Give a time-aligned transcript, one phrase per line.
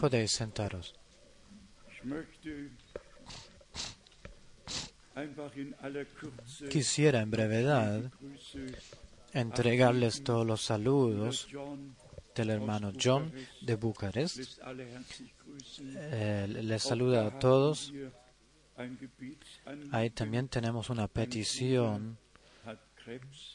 [0.00, 0.94] Podéis sentaros.
[6.70, 8.12] Quisiera en brevedad
[9.32, 11.48] entregarles todos los saludos
[12.34, 14.60] del hermano John de Bucarest.
[15.80, 17.92] Eh, les saluda a todos.
[19.90, 22.16] Ahí también tenemos una petición.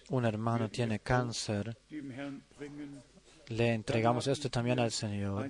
[0.10, 1.78] Un hermano tiene cáncer.
[3.48, 5.50] Le entregamos esto también al Señor.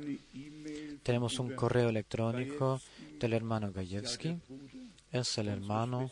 [1.04, 2.82] Tenemos un correo electrónico
[3.20, 4.40] del hermano Gajewski.
[5.12, 6.10] Es el hermano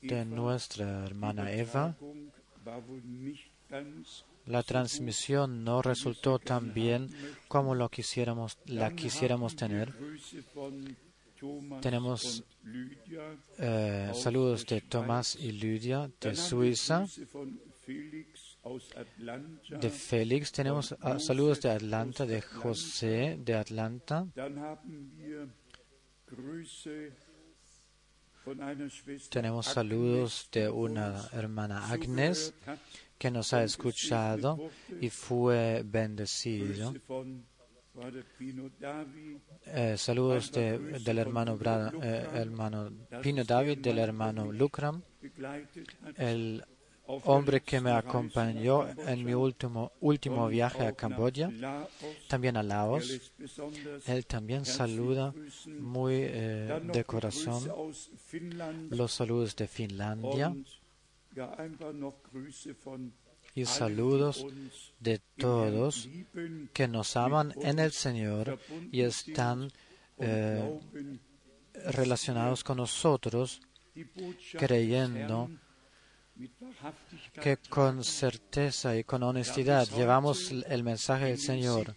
[0.00, 1.96] de nuestra hermana Eva.
[4.46, 7.08] La transmisión no resultó tan bien
[7.48, 9.94] como lo quisiéramos, la quisiéramos tener.
[11.80, 12.44] Tenemos
[13.58, 17.06] eh, saludos de Tomás y Lydia de Suiza,
[19.80, 20.52] de Félix.
[20.52, 24.26] Tenemos ah, saludos de Atlanta, de José de Atlanta.
[29.30, 32.54] Tenemos saludos de una hermana Agnes
[33.18, 34.70] que nos ha escuchado
[35.00, 36.94] y fue bendecido.
[39.66, 41.58] Eh, saludos de, del hermano,
[42.02, 42.90] eh, hermano
[43.22, 45.00] Pino David, del hermano Lucram,
[46.16, 46.64] el
[47.06, 51.50] hombre que me acompañó en mi último, último viaje a Camboya,
[52.28, 53.32] también a Laos.
[54.06, 55.34] Él también saluda
[55.80, 57.70] muy eh, de corazón
[58.90, 60.54] los saludos de Finlandia
[63.54, 64.46] y saludos
[64.98, 66.08] de todos
[66.72, 68.58] que nos aman en el Señor
[68.90, 69.70] y están
[70.18, 70.80] eh,
[71.86, 73.60] relacionados con nosotros
[74.58, 75.50] creyendo
[77.40, 81.94] que con certeza y con honestidad llevamos el mensaje del Señor.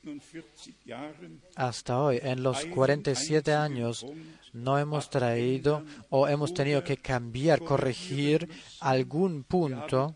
[1.55, 4.05] Hasta hoy, en los 47 años,
[4.53, 8.49] no hemos traído o hemos tenido que cambiar, corregir
[8.79, 10.15] algún punto,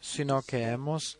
[0.00, 1.18] sino que hemos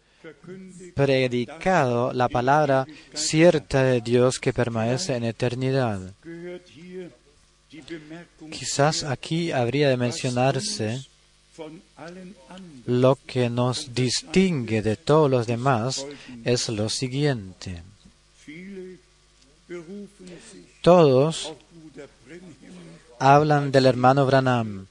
[0.95, 6.15] predicado la palabra cierta de Dios que permanece en eternidad.
[8.51, 11.07] Quizás aquí habría de mencionarse
[12.87, 16.07] lo que nos distingue de todos los demás
[16.45, 17.83] es lo siguiente.
[20.81, 21.53] Todos
[23.19, 24.87] hablan del hermano Branham,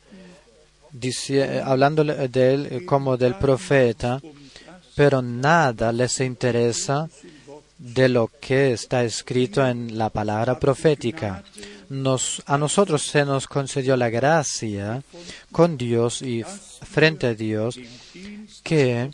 [1.64, 4.22] hablando de él como del profeta,
[4.96, 7.10] pero nada les interesa
[7.78, 11.44] de lo que está escrito en la palabra profética.
[11.90, 15.04] Nos, a nosotros se nos concedió la gracia
[15.52, 17.80] con Dios y frente a Dios
[18.64, 19.12] que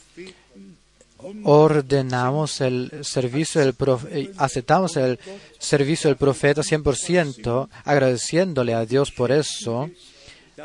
[1.44, 3.76] ordenamos el servicio del
[4.10, 5.20] eh, aceptamos el
[5.58, 9.90] servicio del profeta 100%, agradeciéndole a Dios por eso,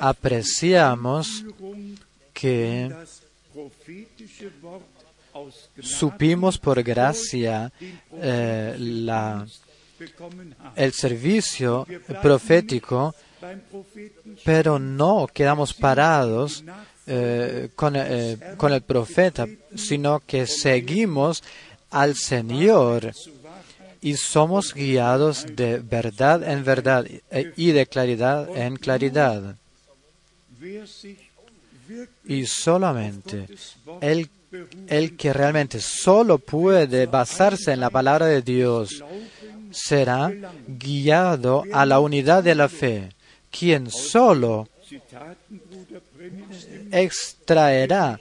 [0.00, 1.44] apreciamos
[2.32, 2.92] que
[5.80, 7.72] supimos por gracia
[8.12, 9.46] eh, la
[10.76, 11.86] el servicio
[12.22, 13.14] profético,
[14.44, 16.62] pero no quedamos parados
[17.06, 21.42] eh, con, eh, con el profeta, sino que seguimos
[21.90, 23.12] al Señor
[24.00, 27.06] y somos guiados de verdad en verdad
[27.56, 29.56] y de claridad en claridad.
[32.24, 33.48] Y solamente
[34.00, 34.28] el,
[34.88, 39.04] el que realmente solo puede basarse en la palabra de Dios,
[39.70, 40.32] será
[40.66, 43.10] guiado a la unidad de la fe,
[43.50, 44.68] quien solo
[46.90, 48.18] extraerá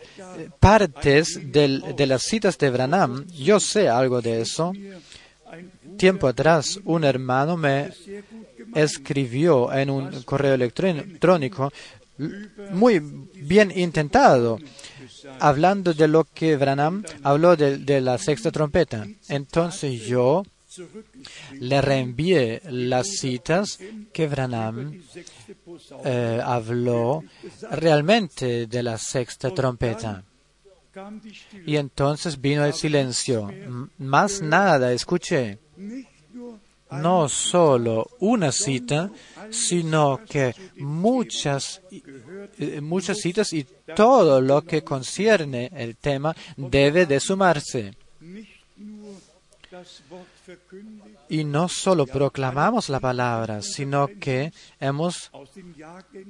[0.60, 3.26] partes de las citas de Branham.
[3.28, 4.74] Yo sé algo de eso.
[5.98, 7.90] Tiempo atrás, un hermano me
[8.76, 11.72] escribió en un correo electrónico
[12.72, 13.00] muy
[13.34, 14.60] bien intentado,
[15.40, 19.06] hablando de lo que Branham habló de, la sexta trompeta.
[19.30, 20.44] Entonces yo
[21.60, 23.80] le reenvié las citas
[24.14, 25.02] que Branham
[26.06, 27.24] eh, habló
[27.72, 30.24] realmente de la sexta trompeta.
[31.66, 33.52] Y entonces vino el silencio.
[33.98, 35.60] Más nada escuché.
[36.90, 39.12] No solo una cita,
[39.50, 47.20] sino que muchas, eh, muchas citas y todo lo que concierne el tema debe de
[47.20, 47.94] sumarse.
[51.30, 55.30] Y no solo proclamamos la palabra, sino que hemos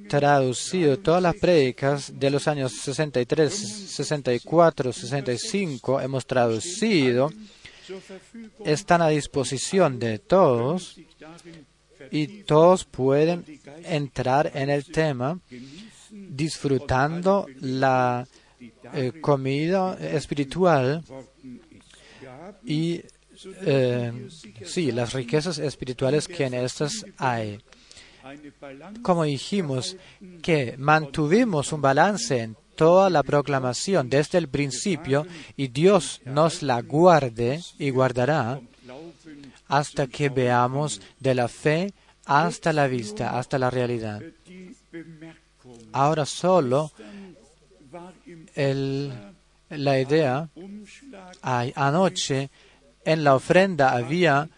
[0.08, 7.30] traducido todas las prédicas de los años 63, 64, 65, hemos traducido.
[8.64, 10.98] Están a disposición de todos
[12.10, 13.44] y todos pueden
[13.84, 15.38] entrar en el tema
[16.38, 18.26] disfrutando la
[18.94, 21.02] eh, comida espiritual
[22.64, 23.02] y
[23.62, 24.28] eh,
[24.64, 27.60] sí, las riquezas espirituales que en estas hay.
[29.02, 29.96] Como dijimos,
[30.42, 35.26] que mantuvimos un balance en toda la proclamación desde el principio
[35.56, 38.60] y Dios nos la guarde y guardará
[39.66, 41.92] hasta que veamos de la fe
[42.26, 44.22] hasta la vista, hasta la realidad.
[45.92, 46.92] Ahora solo
[49.70, 50.48] la idea,
[51.42, 52.50] anoche
[53.04, 54.48] en la ofrenda había,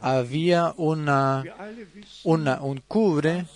[0.00, 1.42] había una,
[2.24, 3.46] una, un cubre,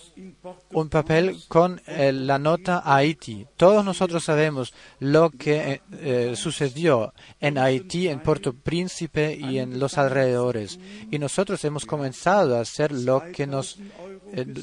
[0.71, 3.47] un papel con eh, la nota Haití.
[3.55, 9.79] Todos nosotros sabemos lo que eh, eh, sucedió en Haití, en Puerto Príncipe y en
[9.79, 10.79] los alrededores.
[11.09, 13.77] Y nosotros hemos comenzado a hacer lo que nos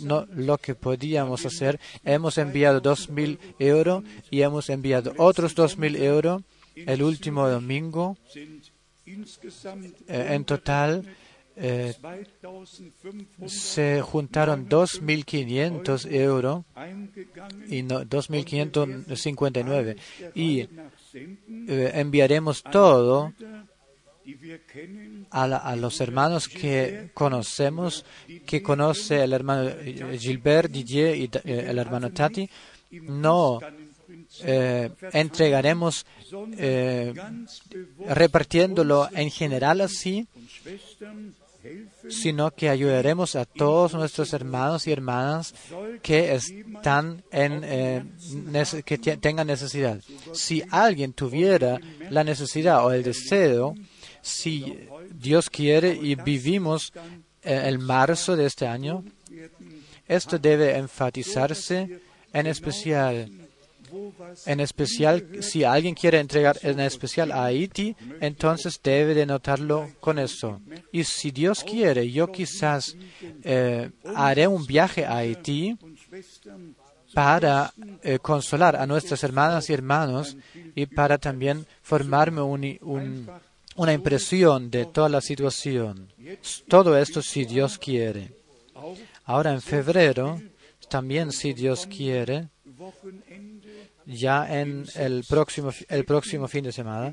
[0.03, 1.79] no, lo que podíamos hacer.
[2.05, 6.43] Hemos enviado dos mil euros y hemos enviado otros dos mil euros
[6.75, 8.17] el último domingo.
[10.07, 11.05] en total,
[11.61, 11.93] eh,
[13.47, 16.65] se juntaron 2.500 euros
[17.69, 19.97] y no, 2.559
[20.37, 23.33] y eh, enviaremos todo
[25.31, 28.05] a, los hermanos que conocemos,
[28.47, 29.71] que conoce el hermano
[30.19, 32.49] Gilbert Didier y eh, el hermano Tati.
[32.91, 33.61] No
[35.13, 36.07] entregaremos
[38.07, 40.27] repartiéndolo en general así,
[42.09, 45.55] sino que ayudaremos a todos nuestros hermanos y hermanas
[46.03, 48.05] que están en eh,
[48.85, 50.01] que tengan necesidad.
[50.33, 51.79] Si alguien tuviera
[52.11, 53.75] la necesidad o el deseo,
[54.23, 56.93] si Dios quiere y vivimos
[57.43, 59.05] eh, el marzo de este año,
[60.07, 62.01] esto debe enfatizarse
[62.33, 63.31] en especial
[64.47, 70.19] en especial, si alguien quiere entregar en especial a Haití, entonces debe de notarlo con
[70.19, 70.61] eso.
[70.93, 72.97] Y si Dios quiere, yo quizás
[73.43, 75.77] eh, haré un viaje a Haití
[77.15, 77.73] para
[78.03, 80.37] eh, consolar a nuestras hermanas y hermanos
[80.75, 82.43] y para también formarme
[83.79, 86.13] una impresión de toda la situación.
[86.69, 88.33] Todo esto si Dios quiere.
[89.25, 90.41] Ahora en febrero,
[90.89, 92.49] también si Dios quiere,
[94.05, 97.13] ya en el próximo, el próximo fin de semana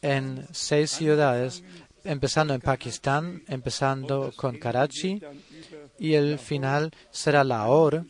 [0.00, 1.62] en seis ciudades,
[2.04, 5.20] empezando en Pakistán, empezando con Karachi,
[5.98, 8.04] y el final será Lahore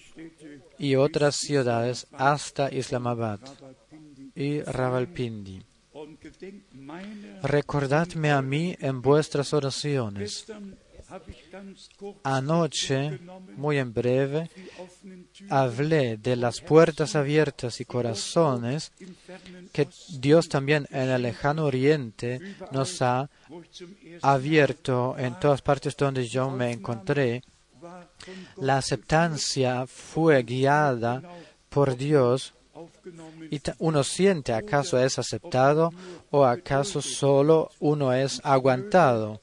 [0.78, 3.40] y otras ciudades hasta Islamabad
[4.37, 5.69] y Rawalpindi.
[7.42, 10.46] Recordadme a mí en vuestras oraciones.
[12.22, 13.18] Anoche,
[13.56, 14.48] muy en breve,
[15.48, 18.92] hablé de las puertas abiertas y corazones
[19.72, 19.88] que
[20.20, 22.40] Dios también en el lejano oriente
[22.70, 23.28] nos ha
[24.22, 27.42] abierto en todas partes donde yo me encontré.
[28.58, 31.22] La aceptancia fue guiada
[31.68, 32.54] por Dios
[33.50, 35.92] y uno siente acaso es aceptado
[36.30, 39.40] o acaso solo uno es aguantado.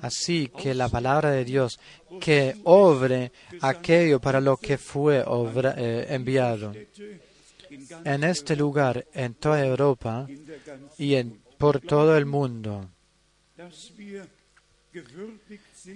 [0.00, 1.80] Así que la palabra de Dios,
[2.20, 6.72] que obre aquello para lo que fue eh, enviado.
[8.04, 10.26] En este lugar, en toda Europa
[10.98, 12.88] y en, por todo el mundo,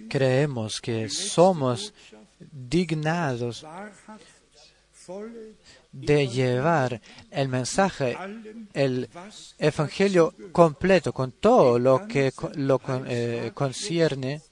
[0.09, 1.95] creemos que somos
[2.51, 3.65] dignados
[5.93, 8.17] de llevar el mensaje,
[8.73, 9.09] el
[9.59, 14.43] Evangelio completo, con todo lo que lo eh, concierne,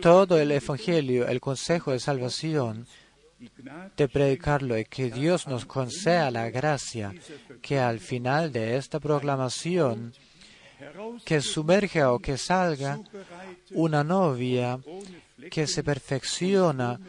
[0.00, 2.86] todo el Evangelio, el consejo de salvación,
[3.96, 7.12] de predicarlo y que Dios nos conceda la gracia
[7.60, 10.14] que al final de esta proclamación
[11.24, 13.00] que sumerja o que salga
[13.72, 14.78] una novia
[15.50, 17.00] que se perfecciona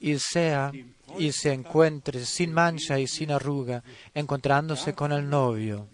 [0.00, 0.72] y sea
[1.18, 3.82] y se encuentre sin mancha y sin arruga,
[4.14, 5.88] encontrándose con el novio.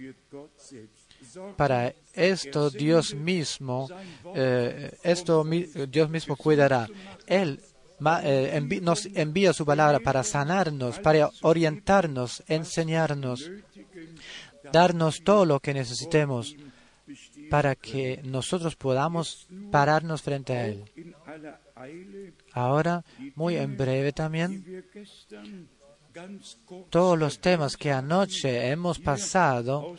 [1.56, 3.88] Para esto Dios mismo,
[4.34, 5.44] eh, esto
[5.88, 6.88] Dios mismo cuidará.
[7.26, 7.60] Él
[8.22, 13.50] eh, nos envía su palabra para sanarnos, para orientarnos, enseñarnos,
[14.72, 16.56] darnos todo lo que necesitemos
[17.50, 20.84] para que nosotros podamos pararnos frente a Él.
[22.52, 23.04] Ahora,
[23.34, 24.84] muy en breve también,
[26.90, 29.96] todos los temas que anoche hemos pasado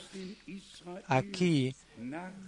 [1.08, 1.75] aquí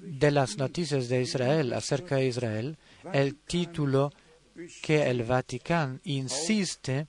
[0.01, 2.77] de las noticias de Israel, acerca de Israel,
[3.11, 4.11] el título
[4.81, 7.07] que el Vaticano insiste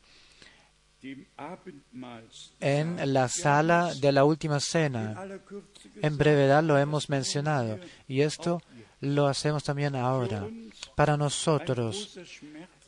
[2.61, 5.27] en la sala de la última cena.
[6.03, 8.63] En brevedad lo hemos mencionado y esto
[9.01, 10.47] lo hacemos también ahora.
[10.95, 12.19] Para nosotros,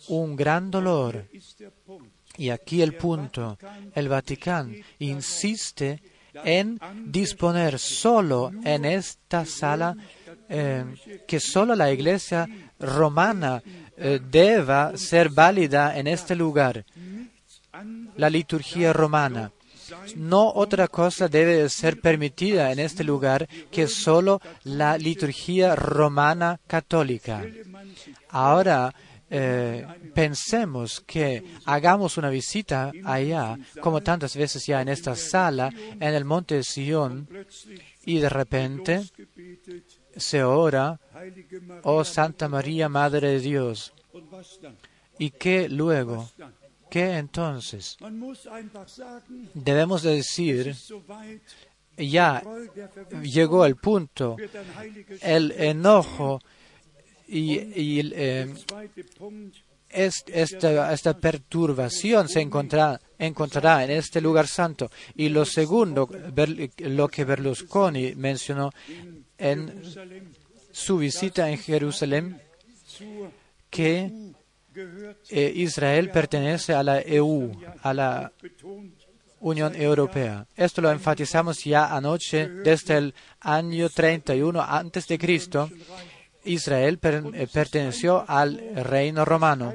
[0.09, 1.26] un gran dolor.
[2.37, 3.59] Y aquí el punto.
[3.95, 6.02] El Vaticano insiste
[6.33, 9.97] en disponer solo en esta sala
[10.49, 10.85] eh,
[11.26, 12.49] que solo la Iglesia
[12.79, 13.62] romana
[13.97, 16.85] eh, deba ser válida en este lugar,
[18.17, 19.53] la liturgia romana.
[20.17, 27.45] No otra cosa debe ser permitida en este lugar que solo la liturgia romana católica.
[28.29, 28.95] Ahora
[29.33, 36.15] eh, pensemos que hagamos una visita allá, como tantas veces ya en esta sala, en
[36.15, 37.29] el monte Sion,
[38.05, 39.03] y de repente
[40.17, 41.01] se ora,
[41.85, 43.93] oh Santa María, Madre de Dios.
[45.19, 46.29] ¿Y qué luego?
[46.90, 47.97] ¿Qué entonces?
[49.54, 50.75] Debemos decir,
[51.97, 52.42] ya
[53.23, 54.37] llegó el punto,
[55.23, 56.40] el enojo
[57.28, 58.52] y, eh,
[59.88, 64.90] esta, esta, perturbación se encontrará, encontrará en este lugar santo.
[65.14, 66.09] Y lo segundo,
[66.78, 68.70] lo que Berlusconi mencionó
[69.38, 69.82] en
[70.73, 72.40] su visita en Jerusalén,
[73.68, 74.30] que
[75.31, 78.33] eh, Israel pertenece a la EU, a la
[79.41, 80.47] Unión Europea.
[80.57, 85.71] Esto lo enfatizamos ya anoche desde el año 31 antes de Cristo
[86.45, 89.75] Israel eh, perteneció al reino romano.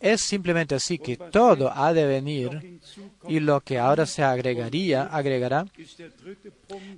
[0.00, 2.80] Es simplemente así que todo ha de venir
[3.28, 5.66] y lo que ahora se agregaría, agregará,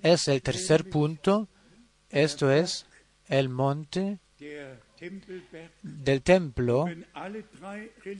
[0.02, 1.48] es el tercer punto,
[2.10, 2.86] esto es
[3.28, 4.18] el monte
[5.82, 6.86] del templo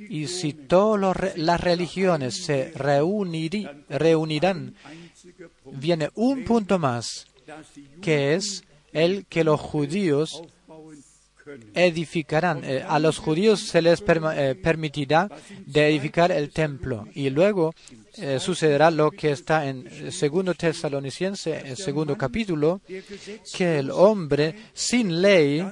[0.09, 4.75] y si todas las religiones se reunirán,
[5.73, 7.27] viene un punto más,
[8.01, 10.43] que es el que los judíos
[11.75, 12.65] edificarán.
[12.65, 15.29] Eh, a los judíos se les eh, permitirá
[15.67, 17.07] de edificar el templo.
[17.15, 17.75] Y luego
[18.17, 22.81] eh, sucederá lo que está en segundo Tesalonicense, el segundo capítulo,
[23.57, 25.65] que el hombre sin ley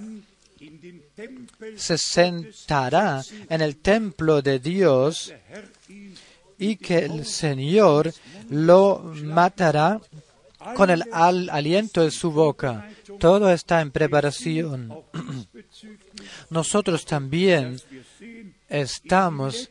[1.77, 5.33] se sentará en el templo de Dios
[6.59, 8.13] y que el Señor
[8.49, 10.01] lo matará
[10.77, 12.89] con el aliento de su boca.
[13.19, 14.93] Todo está en preparación.
[16.51, 17.81] Nosotros también
[18.69, 19.71] estamos,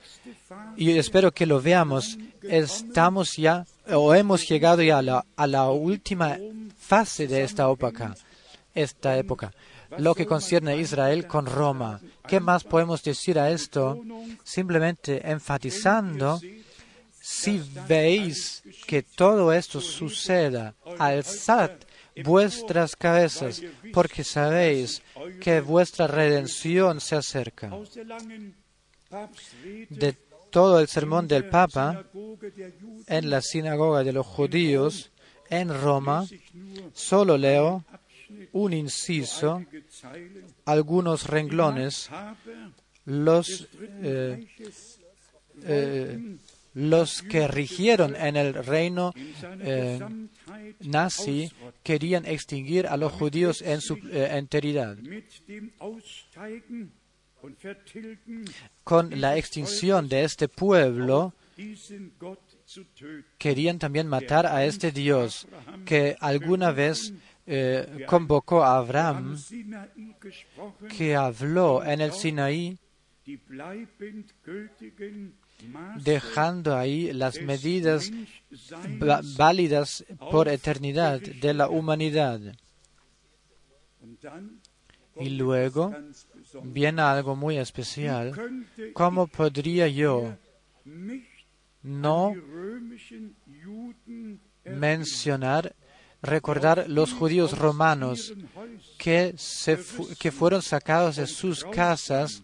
[0.76, 5.00] y espero que lo veamos, estamos ya, o hemos llegado ya
[5.36, 6.38] a la, última
[6.78, 8.16] fase de esta época,
[8.76, 9.54] esta época.
[9.98, 12.00] Lo que concierne a Israel con Roma.
[12.28, 14.02] ¿Qué más podemos decir a esto?
[14.44, 16.40] Simplemente enfatizando
[17.22, 21.72] si veis que todo esto suceda, alzad
[22.24, 23.62] vuestras cabezas,
[23.94, 25.02] porque sabéis
[25.40, 27.72] que vuestra redención se acerca.
[29.90, 30.18] De
[30.50, 32.06] todo el sermón del Papa
[33.08, 35.12] en la sinagoga de los judíos
[35.50, 36.26] en Roma,
[36.94, 37.86] solo leo
[38.54, 39.64] un inciso,
[40.66, 42.10] algunos renglones,
[43.06, 43.68] los
[44.02, 44.48] eh,
[45.64, 46.38] eh,
[46.74, 49.14] los que rigieron en el reino
[49.60, 50.00] eh,
[50.80, 51.52] nazi
[51.84, 54.98] querían extinguir a los judíos en su enteridad.
[58.84, 61.34] Con la extinción de este pueblo,
[63.38, 65.48] querían también matar a este Dios
[65.86, 67.14] que alguna vez
[67.46, 69.38] eh, convocó a Abraham,
[70.98, 72.78] que habló en el Sinaí
[76.04, 78.12] dejando ahí las medidas
[79.38, 82.40] válidas por eternidad de la humanidad.
[85.20, 85.94] Y luego
[86.64, 88.34] viene algo muy especial.
[88.94, 90.36] ¿Cómo podría yo
[91.84, 92.34] no
[94.66, 95.76] mencionar,
[96.22, 98.34] recordar los judíos romanos
[98.98, 99.80] que, se
[100.20, 102.44] que fueron sacados de sus casas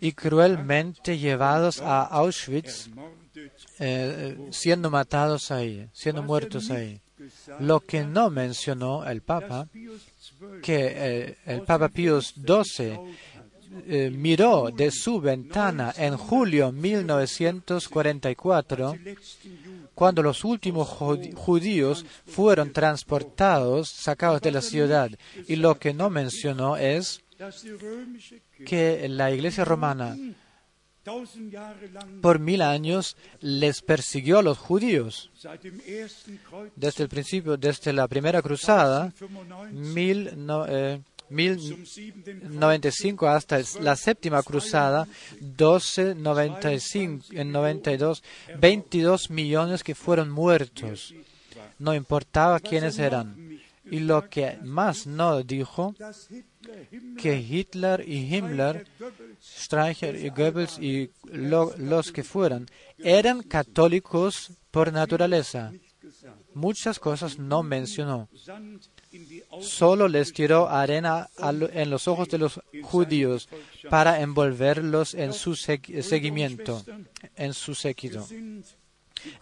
[0.00, 2.88] y cruelmente llevados a Auschwitz,
[3.78, 7.00] eh, siendo matados ahí, siendo muertos ahí.
[7.58, 9.68] Lo que no mencionó el Papa,
[10.62, 12.98] que eh, el Papa Pío XII
[13.86, 18.96] eh, miró de su ventana en julio 1944,
[19.94, 25.10] cuando los últimos judíos fueron transportados, sacados de la ciudad.
[25.46, 27.22] Y lo que no mencionó es
[28.66, 30.16] que la iglesia romana
[32.20, 35.30] por mil años les persiguió a los judíos.
[36.76, 39.12] Desde el principio, desde la primera cruzada,
[39.72, 40.30] mil,
[41.30, 45.06] 1095 hasta la séptima cruzada,
[45.40, 48.22] 1295, en 92,
[48.58, 51.14] 22 millones que fueron muertos.
[51.78, 53.60] No importaba quiénes eran.
[53.84, 55.94] Y lo que más no dijo,
[57.18, 58.86] que Hitler y Himmler,
[59.42, 62.66] Streicher y Goebbels y los que fueran,
[62.98, 65.72] eran católicos por naturaleza.
[66.54, 68.28] Muchas cosas no mencionó
[69.60, 71.28] solo les tiró arena
[71.72, 73.48] en los ojos de los judíos
[73.88, 76.84] para envolverlos en su seguimiento,
[77.36, 78.26] en su séquito.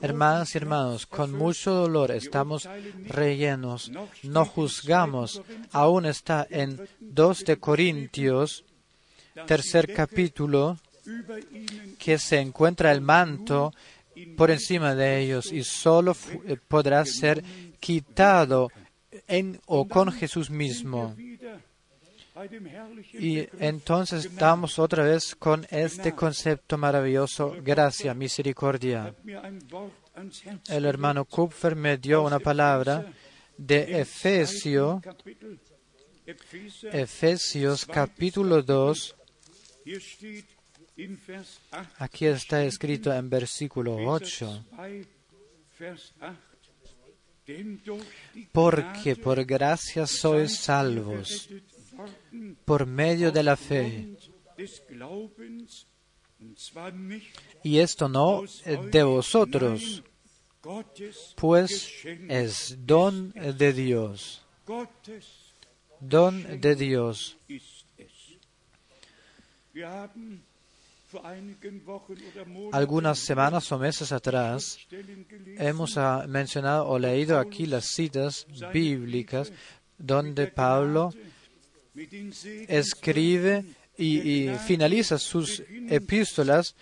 [0.00, 2.68] Hermanas y hermanos, con mucho dolor estamos
[3.06, 3.92] rellenos,
[4.24, 5.40] no juzgamos,
[5.70, 8.64] aún está en 2 de Corintios,
[9.46, 10.78] tercer capítulo,
[11.98, 13.72] que se encuentra el manto
[14.36, 16.16] por encima de ellos y solo
[16.46, 17.42] eh, podrá ser
[17.78, 18.68] quitado
[19.26, 21.14] en o con Jesús mismo.
[23.14, 29.14] Y entonces estamos otra vez con este concepto maravilloso, gracia, misericordia.
[30.68, 33.12] El hermano Kupfer me dio una palabra
[33.56, 35.02] de Efesio,
[36.92, 39.16] Efesios capítulo 2.
[41.98, 44.64] Aquí está escrito en versículo 8
[48.52, 51.48] porque por gracia sois salvos
[52.64, 54.08] por medio de la fe.
[57.62, 58.44] Y esto no
[58.90, 60.02] de vosotros,
[61.36, 64.42] pues es don de Dios.
[66.00, 67.36] Don de Dios.
[72.72, 74.78] Algunas semanas o meses atrás
[75.56, 79.52] hemos ah, mencionado o leído aquí las citas bíblicas
[79.96, 81.14] donde Pablo
[82.68, 83.64] escribe
[83.96, 86.76] y, finaliza sus epístolas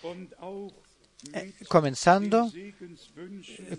[1.33, 2.51] eh, comenzando,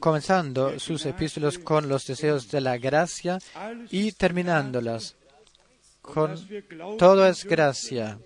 [0.00, 3.38] comenzando sus epístolas con los deseos de la gracia
[3.90, 5.14] y terminándolas
[6.00, 6.34] con
[6.98, 8.18] todo es gracia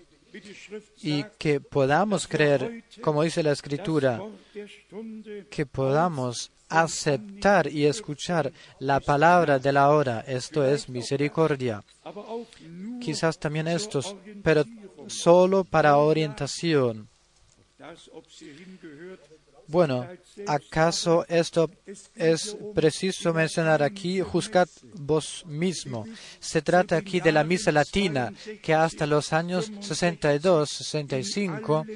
[1.01, 4.21] y que podamos creer, como dice la Escritura,
[5.49, 11.83] que podamos aceptar y escuchar la palabra de la hora, esto es misericordia.
[12.99, 14.65] Quizás también estos, pero
[15.07, 17.07] solo para orientación.
[19.73, 20.07] Bueno,
[20.45, 21.67] ¿acaso esto
[22.15, 24.21] es preciso mencionar aquí?
[24.21, 24.67] Juzgad
[24.99, 26.05] vos mismo.
[26.39, 28.31] Se trata aquí de la misa latina,
[28.61, 31.87] que hasta los años 62, 65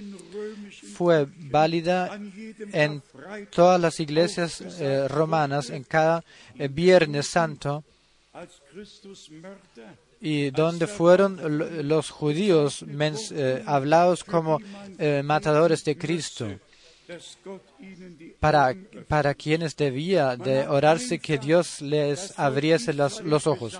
[0.96, 2.20] fue válida
[2.74, 3.04] en
[3.52, 6.24] todas las iglesias eh, romanas, en cada
[6.58, 7.84] eh, Viernes Santo,
[10.20, 14.60] y donde fueron los judíos eh, hablados como
[15.24, 16.48] matadores de Cristo
[18.40, 18.76] para,
[19.08, 23.80] para quienes debía de orarse que Dios les abriese los, los ojos.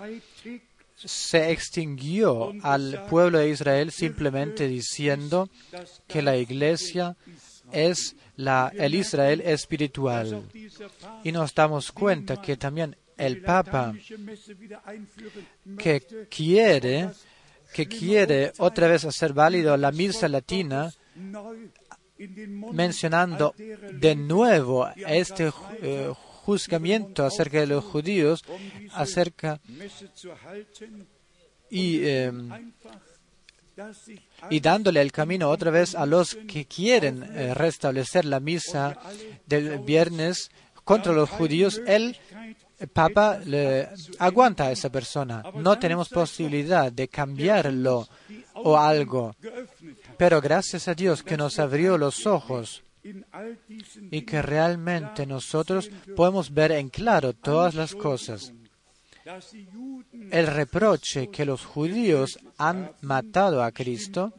[0.96, 5.50] Se extinguió al pueblo de Israel simplemente diciendo
[6.08, 7.16] que la iglesia
[7.72, 10.44] es la, el Israel espiritual.
[11.24, 13.94] Y nos damos cuenta que también el Papa
[15.78, 17.10] que quiere,
[17.74, 20.92] que quiere otra vez hacer válido la misa latina,
[22.72, 25.52] mencionando de nuevo este
[25.82, 26.12] eh,
[26.44, 28.44] juzgamiento acerca de los judíos,
[28.94, 29.60] acerca
[31.70, 32.74] y, em,
[34.50, 38.98] y dándole el camino otra vez a los que quieren eh, restablecer la misa
[39.46, 40.50] del viernes
[40.84, 42.18] contra los judíos, el
[42.94, 45.44] Papa le aguanta a esa persona.
[45.56, 48.08] No tenemos posibilidad de cambiarlo
[48.54, 49.36] o algo.
[50.18, 52.84] Pero gracias a Dios que nos abrió los ojos
[54.12, 58.54] y que realmente nosotros podemos ver en claro todas las cosas.
[60.32, 64.34] El reproche que los judíos han matado a Cristo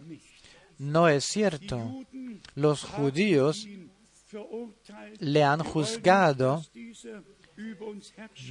[0.79, 2.05] no es cierto.
[2.55, 3.67] Los judíos
[5.21, 6.62] le han juzgado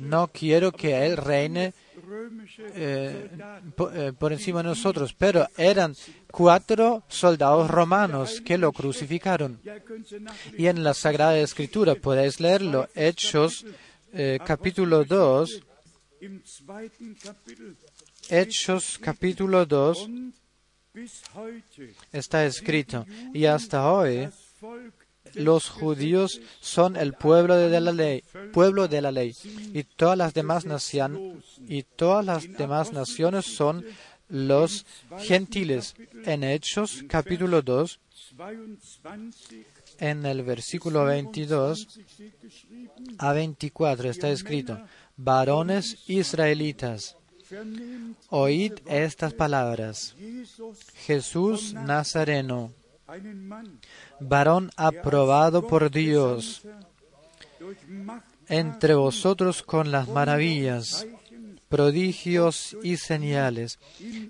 [0.02, 1.74] no quiero que Él reine
[2.76, 3.30] eh,
[3.94, 5.96] eh, por encima de nosotros, pero eran
[6.32, 9.60] cuatro soldados romanos que lo crucificaron.
[10.58, 13.66] Y en la Sagrada Escritura podéis leerlo, Hechos
[14.14, 15.62] eh, capítulo 2,
[18.30, 20.10] Hechos capítulo 2
[22.12, 24.30] está escrito, y hasta hoy
[25.38, 28.24] los judíos son el pueblo de la ley,
[28.54, 29.36] pueblo de la ley,
[29.74, 33.86] y todas las demás naciones y todas las demás naciones son
[34.30, 34.86] los
[35.20, 35.96] gentiles.
[36.26, 38.00] En Hechos capítulo 2,
[40.00, 42.00] en el versículo 22
[43.18, 44.80] a 24 está escrito,
[45.16, 47.18] varones israelitas,
[48.30, 50.16] oíd estas palabras.
[51.06, 52.74] Jesús Nazareno,
[54.20, 56.64] varón aprobado por Dios
[58.48, 61.06] entre vosotros con las maravillas,
[61.70, 63.80] prodigios y señales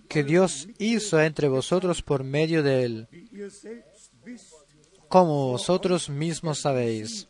[0.08, 3.08] que Dios hizo entre vosotros por medio de él,
[5.08, 7.28] como vosotros mismos sabéis.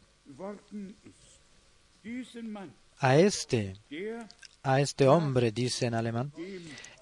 [2.99, 3.75] A este,
[4.63, 6.31] a este hombre, dice en alemán,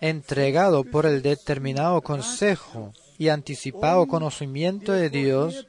[0.01, 5.67] entregado por el determinado consejo y anticipado conocimiento de Dios,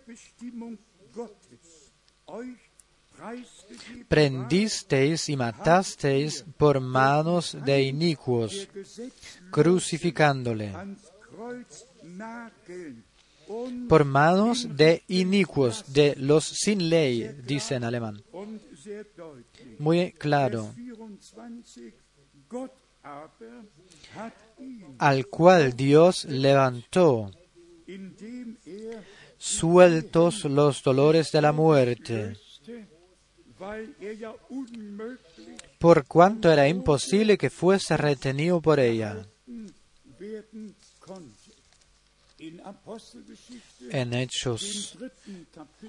[4.08, 8.68] prendisteis y matasteis por manos de inicuos,
[9.50, 10.72] crucificándole.
[13.88, 18.22] Por manos de inicuos, de los sin ley, dice en alemán.
[19.78, 20.72] Muy claro.
[24.98, 27.30] Al cual Dios levantó,
[29.38, 32.36] sueltos los dolores de la muerte,
[35.78, 39.26] por cuanto era imposible que fuese retenido por ella.
[43.90, 44.98] En Hechos,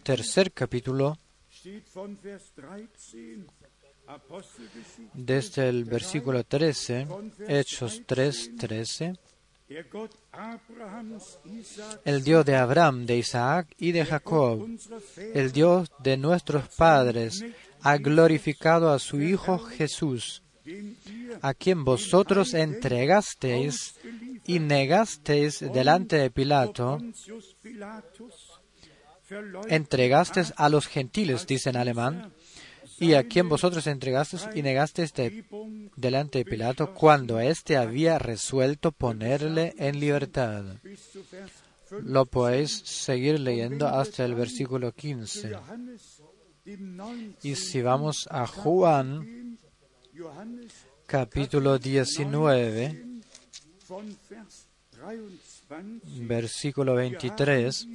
[0.03, 1.17] tercer capítulo,
[5.13, 7.08] desde el versículo 13,
[7.48, 9.13] Hechos 3, 13,
[12.06, 14.67] el Dios de Abraham, de Isaac y de Jacob,
[15.34, 17.43] el Dios de nuestros padres,
[17.82, 20.41] ha glorificado a su Hijo Jesús,
[21.41, 23.96] a quien vosotros entregasteis
[24.46, 27.00] y negasteis delante de Pilato,
[29.67, 32.32] entregasteis a los gentiles, dice en alemán,
[33.00, 35.46] y a quien vosotros entregasteis y negasteis de-
[35.96, 40.64] delante de Pilato cuando éste había resuelto ponerle en libertad.
[42.04, 45.54] Lo podéis seguir leyendo hasta el versículo 15.
[47.44, 49.58] Y si vamos a Juan,
[51.06, 53.06] capítulo 19,
[56.28, 57.88] versículo 23,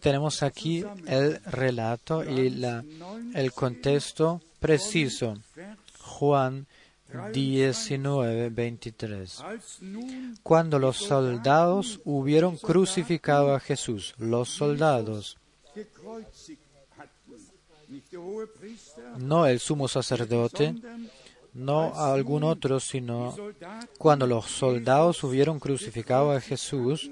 [0.00, 2.84] tenemos aquí el relato y la,
[3.34, 5.34] el contexto preciso.
[6.00, 6.66] Juan
[7.32, 9.42] 19, 23.
[10.42, 15.36] Cuando los soldados hubieron crucificado a Jesús, los soldados,
[19.18, 20.74] no el sumo sacerdote,
[21.54, 23.34] no algún otro, sino
[23.98, 27.10] cuando los soldados hubieron crucificado a Jesús,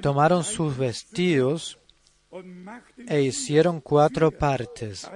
[0.00, 1.78] tomaron sus vestidos
[3.08, 5.08] e hicieron cuatro partes,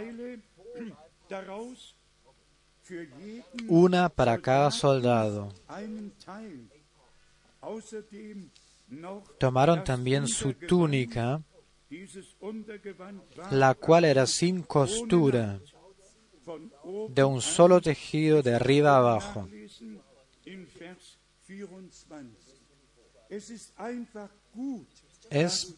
[3.68, 5.52] una para cada soldado.
[9.38, 11.42] Tomaron también su túnica,
[13.50, 15.60] la cual era sin costura,
[17.08, 19.48] de un solo tejido de arriba abajo.
[25.30, 25.74] Es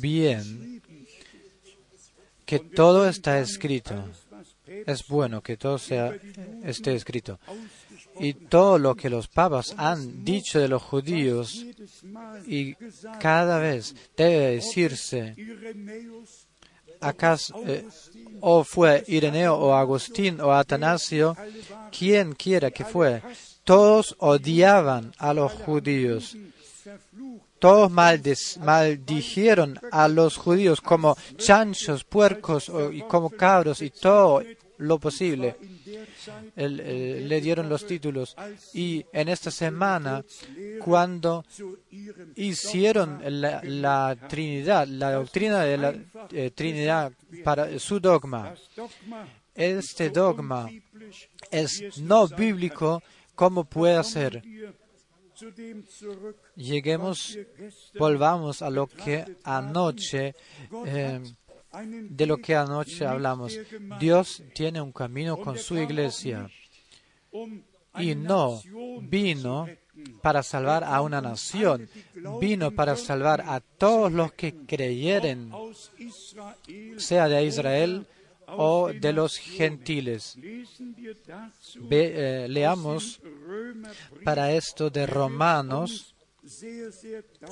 [0.00, 0.82] bien
[2.44, 3.94] que todo está escrito.
[4.86, 6.14] Es bueno que todo sea,
[6.64, 7.38] esté escrito.
[8.18, 11.64] Y todo lo que los papas han dicho de los judíos,
[12.46, 12.74] y
[13.20, 15.34] cada vez debe decirse,
[17.00, 17.86] acaso, eh,
[18.40, 21.36] o fue Ireneo o Agustín o Atanasio,
[21.96, 23.22] quien quiera que fue,
[23.64, 26.36] todos odiaban a los judíos.
[27.58, 34.42] Todos maldijeron a los judíos como chanchos, puercos y como cabros y todo
[34.78, 35.56] lo posible.
[36.56, 38.36] Le dieron los títulos.
[38.74, 40.24] Y en esta semana,
[40.80, 41.44] cuando
[42.34, 45.94] hicieron la, Trinidad, la doctrina de la
[46.32, 47.12] eh, Trinidad
[47.44, 48.54] para su dogma,
[49.54, 50.70] este dogma
[51.50, 53.02] es no bíblico,
[53.34, 54.42] ¿cómo puede ser?
[56.56, 57.38] Lleguemos,
[57.98, 60.34] volvamos a lo que anoche,
[60.86, 61.20] eh,
[61.82, 63.58] de lo que anoche hablamos.
[63.98, 66.50] Dios tiene un camino con su iglesia
[67.98, 68.60] y no
[69.02, 69.66] vino
[70.22, 71.88] para salvar a una nación,
[72.40, 75.50] vino para salvar a todos los que creyeren,
[76.96, 78.06] sea de Israel
[78.56, 80.36] o de los gentiles.
[81.90, 83.20] Eh, leamos
[84.24, 86.14] para esto de Romanos.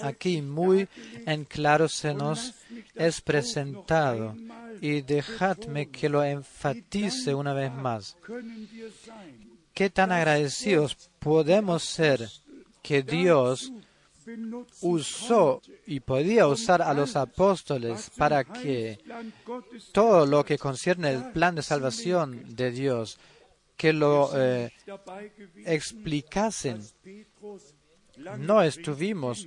[0.03, 0.89] Aquí muy
[1.27, 2.55] en claro se nos
[2.95, 4.35] es presentado
[4.81, 8.17] y dejadme que lo enfatice una vez más.
[9.75, 12.29] ¿Qué tan agradecidos podemos ser
[12.83, 13.73] que Dios
[14.81, 18.99] usó y podía usar a los apóstoles para que
[19.93, 23.19] todo lo que concierne el plan de salvación de Dios,
[23.77, 24.73] que lo eh,
[25.65, 26.83] explicasen.
[28.39, 29.47] No estuvimos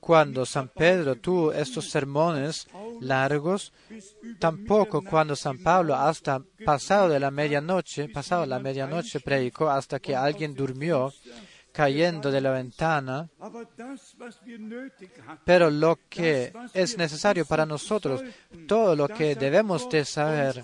[0.00, 2.66] cuando San Pedro tuvo estos sermones
[3.00, 3.72] largos,
[4.38, 10.16] tampoco cuando San Pablo hasta pasado de la medianoche, pasado la medianoche predicó hasta que
[10.16, 11.12] alguien durmió
[11.78, 13.28] cayendo de la ventana,
[15.44, 18.20] pero lo que es necesario para nosotros,
[18.66, 20.60] todo lo que debemos de saber,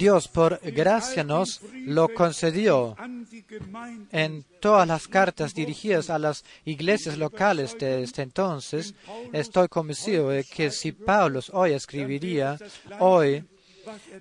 [0.00, 2.96] Dios por gracia nos lo concedió
[4.10, 8.96] en todas las cartas dirigidas a las iglesias locales de este entonces.
[9.32, 12.58] Estoy convencido de que si Pablo hoy escribiría,
[12.98, 13.44] hoy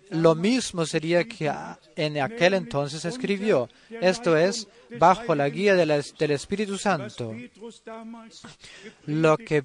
[0.10, 1.52] lo mismo sería que
[1.96, 3.70] en aquel entonces escribió.
[3.90, 4.68] Esto es,
[5.00, 5.92] bajo la guía del
[6.32, 7.36] Espíritu Santo.
[9.06, 9.64] Lo que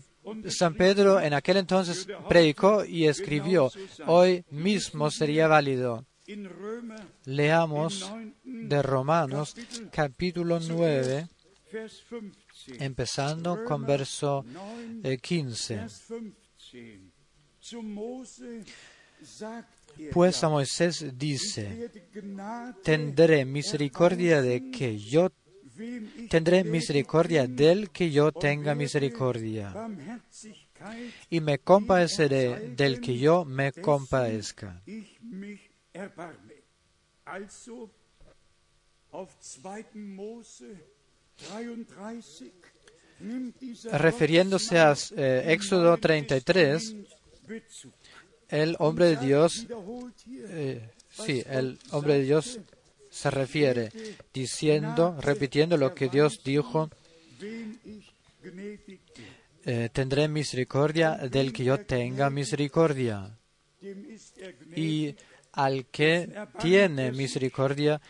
[0.48, 3.70] San Pedro en aquel entonces predicó y escribió,
[4.06, 6.04] hoy mismo sería válido.
[7.24, 9.54] Leamos de Romanos
[9.92, 11.28] capítulo 9,
[12.80, 14.44] empezando con verso
[15.22, 15.87] 15.
[20.12, 21.90] Pues a Moisés dice,
[22.82, 25.30] tendré misericordia de que yo
[26.30, 29.74] tendré misericordia del que yo tenga misericordia
[31.30, 34.82] y me compadeceré del que yo me compadezca.
[43.92, 46.94] Refiriéndose a eh, Éxodo 33,
[48.48, 49.66] el hombre de Dios,
[50.28, 52.61] eh, sí, el hombre de Dios
[53.11, 53.90] se refiere
[54.32, 56.90] diciendo, repitiendo lo que Dios dijo,
[59.64, 63.37] eh, tendré misericordia del que yo tenga misericordia.
[64.74, 65.14] Y
[65.52, 66.28] al que
[66.61, 68.00] tiene misericordia,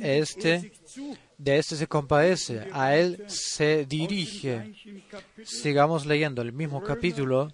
[0.00, 0.72] este,
[1.38, 4.74] de este se compadece, a él se dirige.
[5.44, 7.52] Sigamos leyendo el mismo capítulo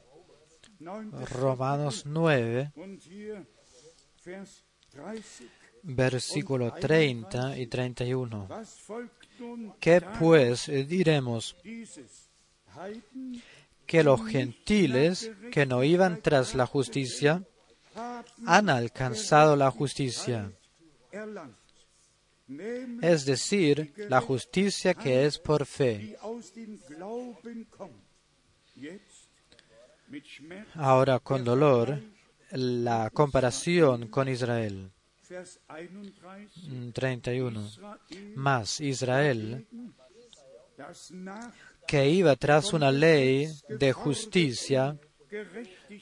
[0.80, 2.72] Romanos 9,
[5.82, 8.48] versículo 30 y 31.
[9.80, 11.56] ¿Qué pues diremos?
[13.86, 17.42] Que los gentiles que no iban tras la justicia
[18.44, 20.52] han alcanzado la justicia.
[23.00, 26.16] Es decir, la justicia que es por fe.
[30.74, 31.98] Ahora, con dolor,
[32.52, 34.90] la comparación con Israel.
[36.92, 37.60] 31.
[37.60, 39.66] Mm, Más Israel,
[41.86, 44.96] que iba tras una ley de justicia,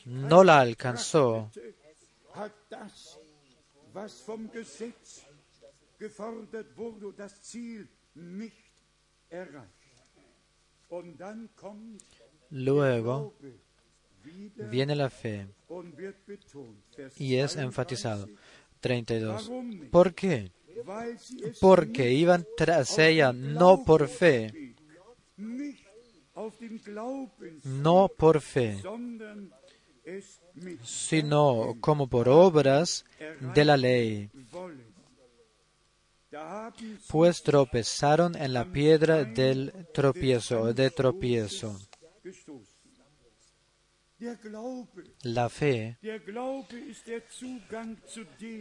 [0.04, 1.50] no la alcanzó.
[12.50, 13.34] Luego
[14.70, 15.46] viene la fe
[17.16, 18.28] y es enfatizado.
[18.80, 19.50] 32.
[19.90, 20.52] ¿Por qué?
[21.60, 24.74] Porque iban tras ella no por fe,
[27.64, 28.82] no por fe,
[30.82, 33.04] sino como por obras
[33.54, 34.30] de la ley.
[37.08, 41.78] Pues tropezaron en la piedra del tropiezo, de tropiezo.
[44.18, 45.16] 33.
[45.22, 45.98] La fe,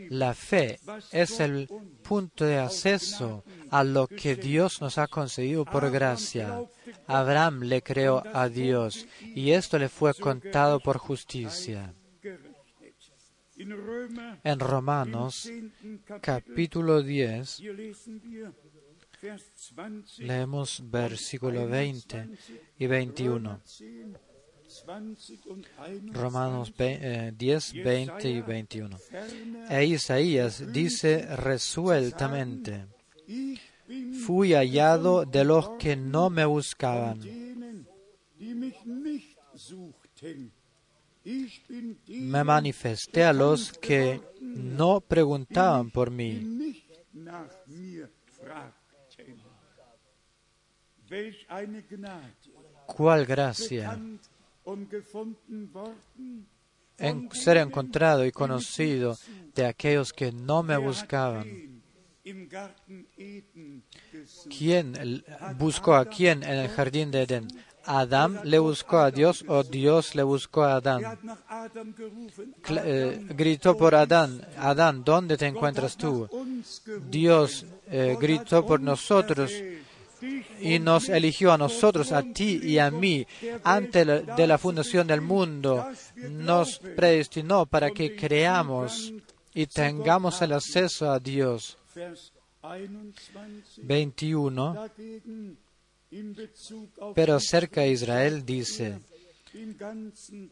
[0.09, 0.79] la fe
[1.11, 1.69] es el
[2.01, 6.59] punto de acceso a lo que Dios nos ha concedido por gracia.
[7.07, 11.93] Abraham le creó a Dios y esto le fue contado por justicia.
[14.43, 15.71] En Romanos 10.
[16.05, 18.51] Kapitel, capítulo 10 hier lesen wir
[19.21, 22.27] Vers 20, leemos versículo 20
[22.77, 23.61] y 21.
[24.73, 26.13] 10, 20 und 21.
[26.15, 28.97] Romanos ve- eh, 10, 20 y 21.
[28.97, 32.87] Ferner, E Isaías dice resueltamente,
[34.25, 37.19] fui hallado de los que no me buscaban.
[42.07, 46.83] Me manifesté a los que no preguntaban por mí.
[52.87, 53.99] ¿Cuál gracia
[56.97, 59.17] en ser encontrado y conocido
[59.55, 61.81] de aquellos que no me buscaban?
[64.57, 65.23] ¿Quién
[65.57, 67.47] buscó a quién en el jardín de Edén?
[67.85, 71.19] ¿Adán le buscó a Dios o Dios le buscó a Er Adán?
[72.61, 76.29] Cla- eh, gritó por Adán, Adán, ¿dónde te encuentras tú?
[77.09, 79.51] Dios eh, gritó por nosotros
[80.59, 83.25] y nos eligió a nosotros, a ti y a mí,
[83.63, 84.05] antes
[84.37, 85.87] de la fundación del mundo.
[86.15, 89.13] Nos predestinó para que creamos
[89.53, 91.77] y tengamos el acceso a Dios.
[91.95, 93.13] Vers 21.
[93.83, 94.73] 21.
[94.73, 95.57] Dagegen
[96.13, 98.99] in Bezug auf Pero acerca de Israel dice,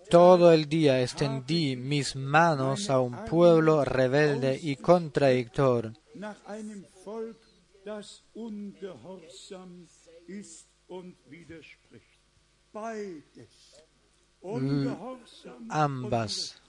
[0.10, 5.94] todo el día extendí mis manos a un pueblo rebelde y contradictor.
[7.86, 9.88] Nach einem Volk, das ungehorsam
[10.28, 12.20] ist und widerspricht.
[12.74, 13.84] Beides.
[14.41, 16.62] Ungehorsam Ambas,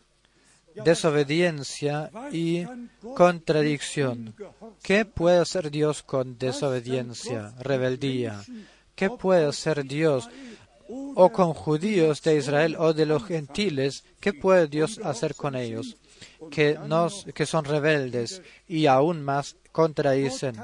[0.84, 2.66] desobediencia y
[3.14, 4.34] contradicción.
[4.82, 8.42] ¿Qué puede hacer Dios con desobediencia, rebeldía?
[8.94, 10.28] ¿Qué puede hacer Dios
[10.88, 14.04] o con judíos de Israel o de los gentiles?
[14.20, 15.96] ¿Qué puede Dios hacer con ellos?
[16.50, 20.54] Que, nos, que son rebeldes y aún más contradicen.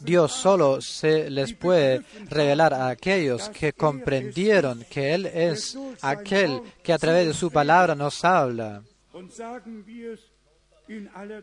[0.00, 6.92] Dios solo se les puede revelar a aquellos que comprendieron que Él es aquel que
[6.92, 8.82] a través de su palabra nos habla.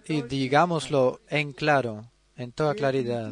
[0.07, 3.31] Y digámoslo en claro, en toda claridad.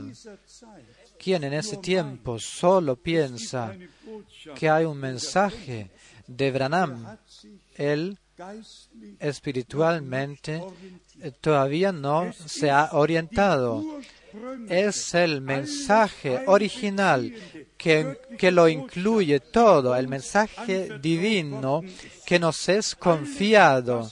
[1.19, 3.75] Quien en ese tiempo solo piensa
[4.55, 5.91] que hay un mensaje
[6.27, 7.17] de Branham,
[7.75, 8.17] él
[9.19, 10.61] espiritualmente
[11.21, 13.83] eh, todavía no se ha orientado.
[14.69, 17.33] Es el mensaje original
[17.77, 21.81] que, que lo incluye todo, el mensaje divino
[22.25, 24.11] que nos es confiado.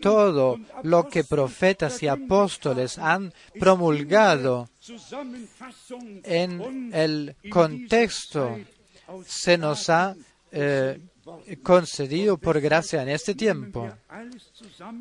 [0.00, 4.68] Todo lo que profetas y apóstoles han promulgado
[6.24, 8.58] en el contexto
[9.26, 10.16] se nos ha
[10.52, 10.98] eh,
[11.62, 13.90] concedido por gracia en este tiempo.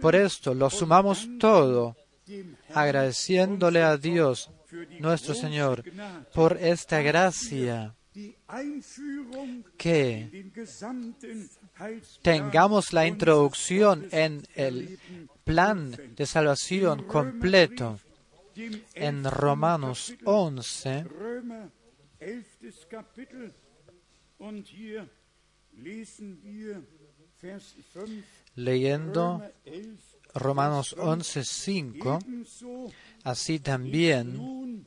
[0.02, 1.96] Por esto lo sumamos todo,
[2.74, 4.52] agradeciéndole a Dios,
[5.00, 5.84] nuestro Señor,
[6.34, 7.96] por esta gracia
[9.78, 10.52] que
[12.22, 15.00] tengamos la introducción en el
[15.44, 18.00] plan de salvación completo.
[18.94, 21.06] En Romanos 11,
[28.56, 32.92] leyendo Römer 11 Romanos 11, 5, ebenso
[33.24, 34.86] así también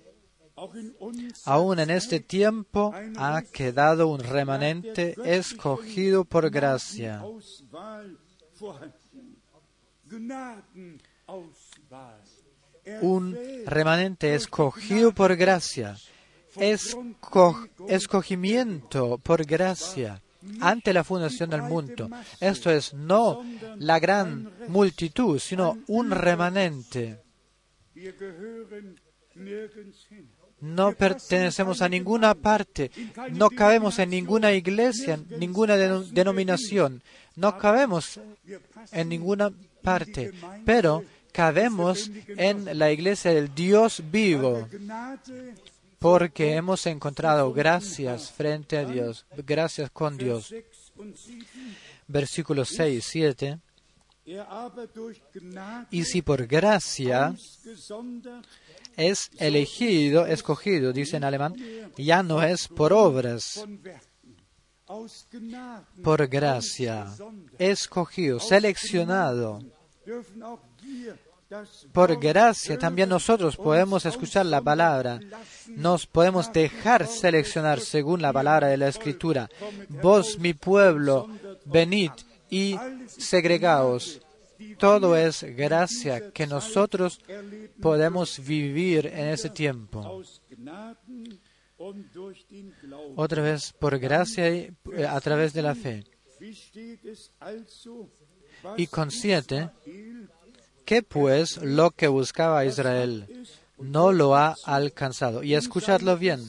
[1.46, 7.22] Aún en este tiempo ha quedado un remanente escogido por gracia.
[10.06, 12.20] Gnadenauswahl.
[13.00, 13.36] Un
[13.66, 15.96] remanente escogido por gracia.
[16.56, 20.20] Esco- escogimiento por gracia
[20.60, 22.08] ante la fundación del mundo.
[22.40, 23.44] Esto es no
[23.78, 27.20] la gran multitud, sino un remanente.
[30.60, 32.90] No pertenecemos a ninguna parte,
[33.32, 37.02] no cabemos en ninguna iglesia, ninguna deno- denominación,
[37.34, 38.20] no cabemos
[38.92, 39.50] en ninguna
[39.82, 40.32] parte,
[40.64, 44.68] pero cabemos en la iglesia del Dios vivo,
[46.02, 50.48] porque hemos encontrado gracias frente a Dios, gracias con Dios.
[50.48, 50.64] 6
[50.96, 51.46] und 7.
[52.08, 53.58] Versículos 6 y 7.
[54.24, 57.34] Er aber durch Gnade Y si por gracia
[58.96, 61.56] es elegido, escogido, dice en alemán,
[61.96, 63.64] ya no es por obras,
[66.04, 67.12] por gracia,
[67.58, 69.60] escogido, seleccionado.
[71.92, 75.20] Por gracia también nosotros podemos escuchar la palabra,
[75.68, 79.48] nos podemos dejar seleccionar según la palabra de la Escritura.
[79.88, 81.28] Vos, mi pueblo,
[81.64, 82.10] venid
[82.50, 82.76] y
[83.06, 84.20] segregaos.
[84.78, 87.20] Todo es gracia que nosotros
[87.80, 90.22] podemos vivir en ese tiempo.
[93.16, 96.04] Otra vez, por gracia y eh, a través de la fe.
[98.76, 100.21] Y con siete, Israel
[100.92, 103.46] ¿qué pues lo que buscaba Israel
[103.78, 105.42] no lo ha alcanzado?
[105.42, 106.42] Y escuchadlo bien.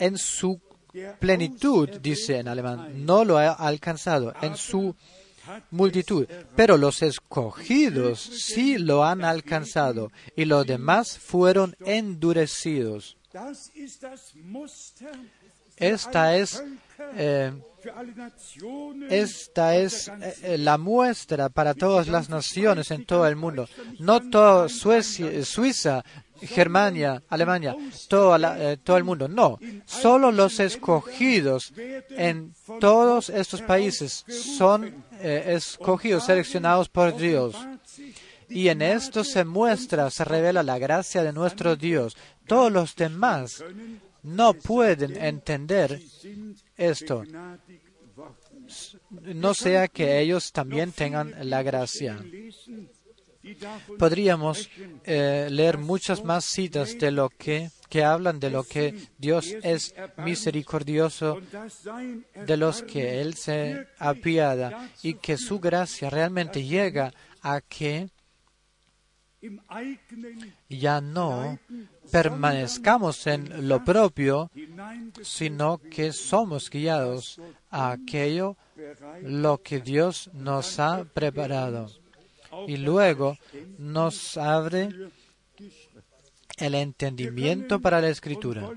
[0.00, 0.60] En su
[1.20, 4.34] plenitud, dice en alemán, no lo ha alcanzado.
[4.42, 4.96] En su
[5.70, 6.26] multitud.
[6.56, 13.16] Pero los escogidos sí lo han alcanzado y los demás fueron endurecidos.
[15.76, 16.60] Esta es,
[17.14, 17.52] eh,
[19.08, 20.08] esta es
[20.42, 23.68] eh, la muestra para todas las naciones en todo el mundo.
[23.98, 26.04] No todo Suecia, Suiza,
[26.40, 27.76] Germania, Alemania,
[28.08, 29.28] todo, eh, todo el mundo.
[29.28, 31.72] No, solo los escogidos
[32.10, 37.56] en todos estos países son eh, escogidos, seleccionados por Dios.
[38.48, 42.16] Y en esto se muestra, se revela la gracia de nuestro Dios.
[42.46, 43.62] Todos los demás
[44.22, 46.00] no pueden entender
[46.78, 47.24] esto,
[49.22, 52.24] no sea que ellos también tengan la gracia.
[53.98, 54.68] Podríamos
[55.04, 59.94] eh, leer muchas más citas de lo que, que hablan de lo que Dios es
[60.18, 61.40] misericordioso,
[62.46, 67.12] de los que Él se apiada y que su gracia realmente llega
[67.42, 68.10] a que
[70.68, 71.58] ya no
[72.10, 74.50] permanezcamos en lo propio,
[75.22, 78.56] sino que somos guiados a aquello
[79.22, 81.90] lo que Dios nos ha preparado.
[82.66, 83.36] Y luego
[83.78, 84.88] nos abre
[86.56, 88.68] el entendimiento para la escritura.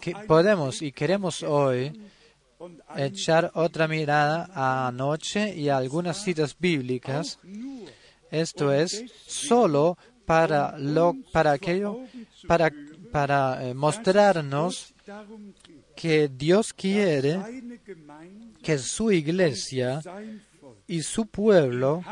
[0.00, 2.00] Que podemos y queremos hoy
[2.96, 7.38] echar otra mirada a anoche y a algunas citas bíblicas.
[8.32, 12.00] Esto es solo para lo para aquello
[12.48, 12.72] para
[13.12, 14.94] para eh, mostrarnos
[15.94, 17.38] que Dios quiere
[18.62, 20.00] que su iglesia
[20.86, 22.02] y su pueblo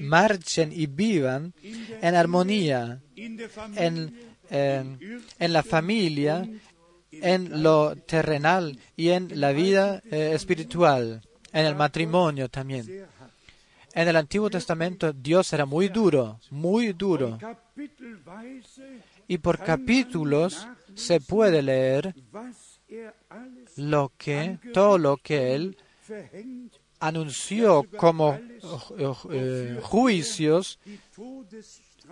[0.00, 1.54] marchen y vivan
[2.02, 4.14] en armonía en,
[4.50, 6.46] en la familia,
[7.10, 11.22] en lo terrenal y en la vida eh, espiritual,
[11.52, 13.06] en el matrimonio también.
[13.94, 17.38] En el Antiguo Testamento Dios era muy duro, muy duro.
[19.28, 22.14] Y por capítulos se puede leer
[22.88, 23.14] er
[23.76, 25.76] lo que, todo lo que Él
[27.00, 30.78] anunció como eh, eh, juicios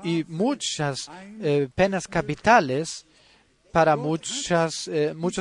[0.02, 1.10] y muchas
[1.40, 3.06] eh, penas capitales
[3.72, 4.88] para muchos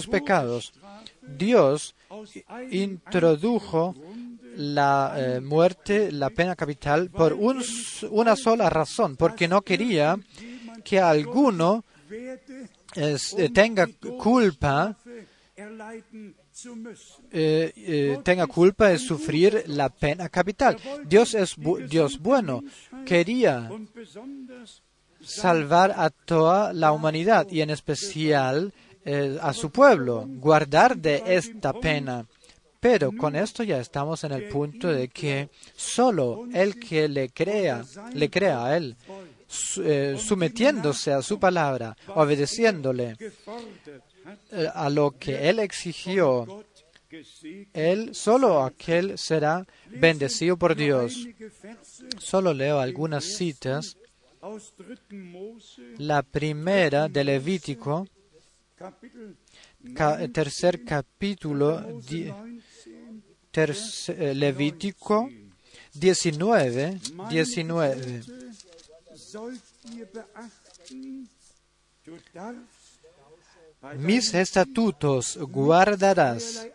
[0.09, 0.73] pecados.
[1.21, 1.95] Dios
[2.71, 3.95] introdujo
[4.61, 10.17] la eh, muerte, la pena capital, por una sola razón, porque no quería
[10.83, 11.83] que alguno
[12.95, 13.17] eh,
[13.53, 13.87] tenga
[14.19, 14.95] culpa,
[17.31, 20.77] eh, tenga culpa de sufrir la pena capital.
[21.05, 21.55] Dios es
[21.89, 22.63] Dios bueno,
[23.05, 23.69] quería
[25.21, 28.73] salvar a toda la humanidad y en especial
[29.41, 32.27] a su pueblo, guardar de esta pena.
[32.81, 37.85] Pero con esto ya estamos en el punto de que solo el que le crea,
[38.13, 38.97] le crea a él,
[39.83, 43.15] eh, sometiéndose a su palabra, obedeciéndole
[44.51, 46.65] eh, a lo que él exigió,
[47.73, 51.27] él, solo aquel será bendecido por Dios.
[52.17, 53.95] Solo leo algunas citas.
[54.41, 54.97] aus 3.
[55.11, 58.07] Mose, La primera de Levítico,
[59.93, 62.61] ca- tercer capítulo, di- 19.
[63.51, 65.29] terce- eh, Levítico
[65.93, 68.23] 19, 19.
[69.15, 69.61] Sollt
[69.95, 71.27] ihr beachten,
[72.05, 72.61] du darfst
[73.81, 76.67] bei Mis estatutos guardarás.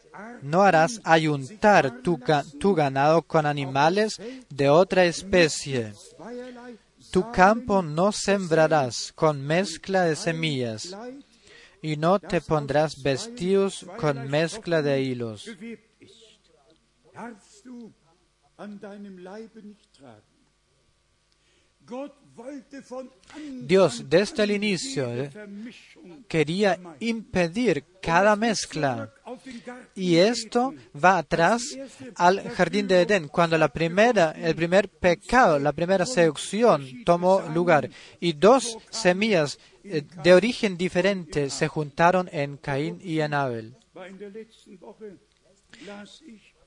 [0.42, 4.16] No harás ayuntar tu, ga- tu ganado con animales
[4.48, 5.92] de otra especie.
[7.10, 10.90] Tu campo no sembrarás con mezcla de semillas,
[11.86, 15.48] y no te pondrás vestidos con mezcla de hilos.
[23.62, 25.30] Dios desde el inicio eh,
[26.26, 29.12] quería impedir cada mezcla.
[29.94, 31.78] Y esto va atrás
[32.16, 37.88] al jardín de Edén, cuando la primera, el primer pecado, la primera seducción tomó lugar.
[38.18, 39.58] Y dos semillas
[40.22, 43.74] de origen diferente se juntaron en Caín y en Abel.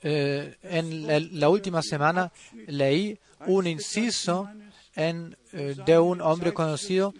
[0.01, 2.31] Eh, en la última semana
[2.67, 4.49] leí un inciso
[4.95, 7.13] en, eh, de un hombre conocido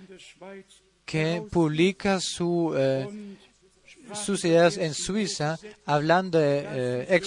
[1.05, 3.07] que publica su, eh,
[4.13, 7.21] sus ideas en Suiza hablando eh,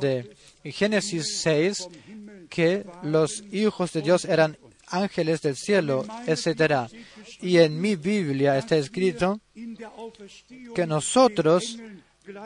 [0.00, 1.88] de Génesis 6,
[2.48, 4.56] que los hijos de Dios eran
[4.88, 6.90] ángeles del cielo, etc.
[7.40, 9.40] Y en mi Biblia está escrito
[10.74, 11.78] que nosotros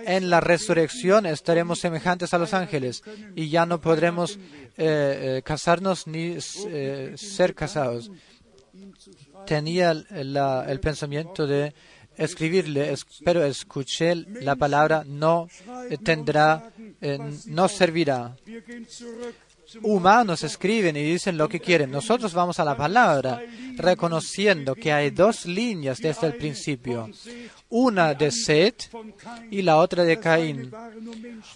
[0.06, 3.02] en la resurrección estaremos semejantes a los ángeles
[3.34, 4.38] y ya no podremos eh,
[4.76, 6.36] eh, casarnos ni
[6.66, 8.10] eh, ser casados.
[9.46, 11.74] Tenía el pensamiento de
[12.16, 15.48] escribirle, pero escuché la palabra no
[16.04, 16.70] tendrá,
[17.46, 18.36] no servirá.
[19.82, 21.90] Humanos escriben y dicen lo que quieren.
[21.90, 23.40] Nosotros vamos a la palabra,
[23.76, 27.08] reconociendo que hay dos líneas desde el principio
[27.70, 28.90] una de Seth
[29.50, 30.70] y la otra de Caín.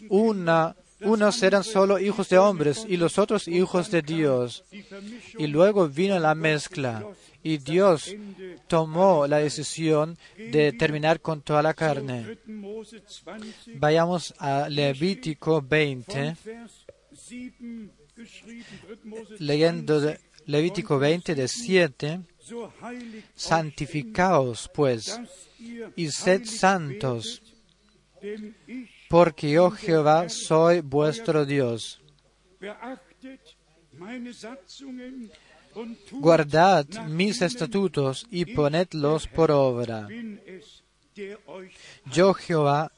[0.09, 4.65] Una, unos eran solo hijos de hombres y los otros hijos de Dios.
[5.39, 7.05] Y luego vino la mezcla
[7.43, 8.15] y Dios
[8.69, 12.39] tomó la decisión de terminar con toda la carne.
[13.75, 16.37] Vayamos a Levítico 20,
[19.39, 20.15] leyendo
[20.47, 22.21] Levítico 20 de 7.
[23.35, 25.19] Santificaos, pues,
[25.97, 27.43] y sed santos,
[29.09, 32.03] porque yo Jehová soy vuestro Dios.
[36.12, 40.07] Guardad mis estatutos y ponedlos por obra.
[42.12, 42.93] Yo Jehová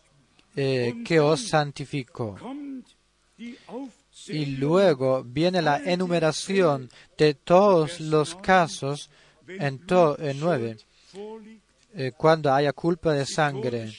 [0.56, 2.38] eh, que os santifico.
[4.28, 6.88] Y luego viene la enumeración
[7.18, 9.10] de todos los casos
[9.46, 9.80] en,
[10.18, 10.76] en nueve
[11.98, 13.90] eh, cuando haya culpa de sangre,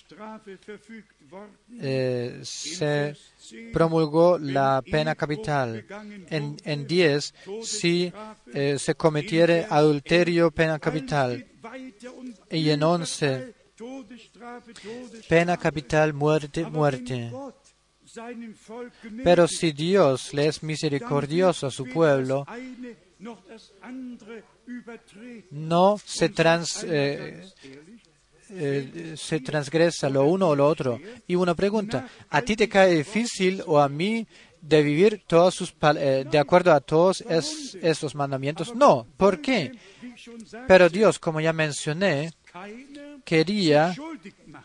[1.81, 3.15] eh, se
[3.73, 5.83] promulgó la pena capital.
[6.29, 8.13] En, en diez, si
[8.53, 11.43] eh, se cometiere adulterio, pena capital.
[12.51, 13.55] Y en once,
[15.27, 17.31] pena capital, muerte, muerte.
[19.23, 22.45] Pero si Dios le es misericordioso a su pueblo,
[25.51, 27.43] no se, trans, eh,
[28.49, 30.99] eh, se transgresa lo uno o lo otro.
[31.27, 34.27] Y una pregunta, ¿a ti te cae difícil o a mí
[34.61, 38.75] de vivir todos sus, eh, de acuerdo a todos esos mandamientos?
[38.75, 39.71] No, ¿por qué?
[40.67, 42.31] Pero Dios, como ya mencioné,
[43.23, 43.95] quería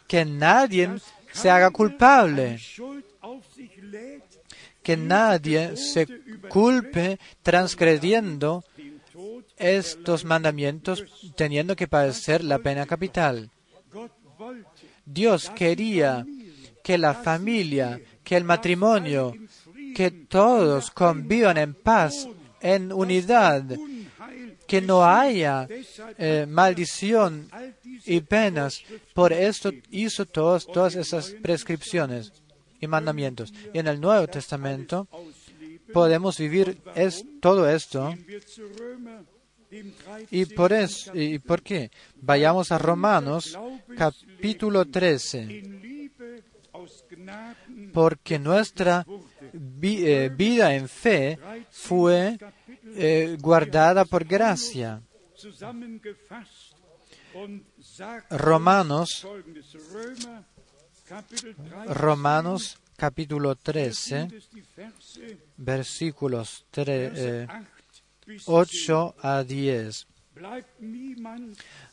[0.06, 0.90] que nadie
[1.32, 2.58] se haga culpable,
[4.82, 6.06] que nadie se
[6.48, 8.64] culpe transgrediendo
[9.56, 11.04] estos mandamientos
[11.36, 13.50] teniendo que padecer la pena capital.
[15.04, 16.26] Dios quería
[16.82, 19.34] que la familia, que el matrimonio,
[19.94, 22.28] que todos convivan en paz,
[22.60, 23.64] en unidad,
[24.66, 25.68] que no haya
[26.18, 27.48] eh, maldición
[28.04, 28.82] y penas.
[29.14, 32.32] Por esto hizo todos, todas esas prescripciones
[32.82, 33.54] y mandamientos.
[33.72, 35.08] Y en el Nuevo Testamento
[35.94, 38.14] podemos vivir es, todo esto
[40.30, 41.90] y por eso, ¿y por qué?
[42.16, 43.58] Vayamos a Romanos
[43.96, 45.62] capítulo 13.
[47.92, 49.06] Porque nuestra
[49.82, 51.38] eh, vida en fe
[51.70, 52.36] fue
[52.96, 55.00] eh, guardada por gracia.
[58.30, 59.26] Romanos,
[61.88, 64.28] Romanos capítulo 13,
[65.56, 67.48] versículos 3,
[68.46, 70.06] 8 a 10.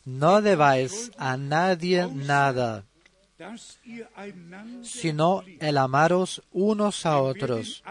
[0.06, 2.86] No debáis a nadie nada,
[4.84, 7.84] sino el amaros unos a otros,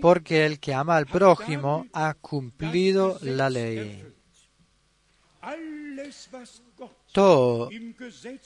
[0.00, 4.04] porque el que ama al prójimo ha cumplido la ley.
[7.12, 7.70] Todo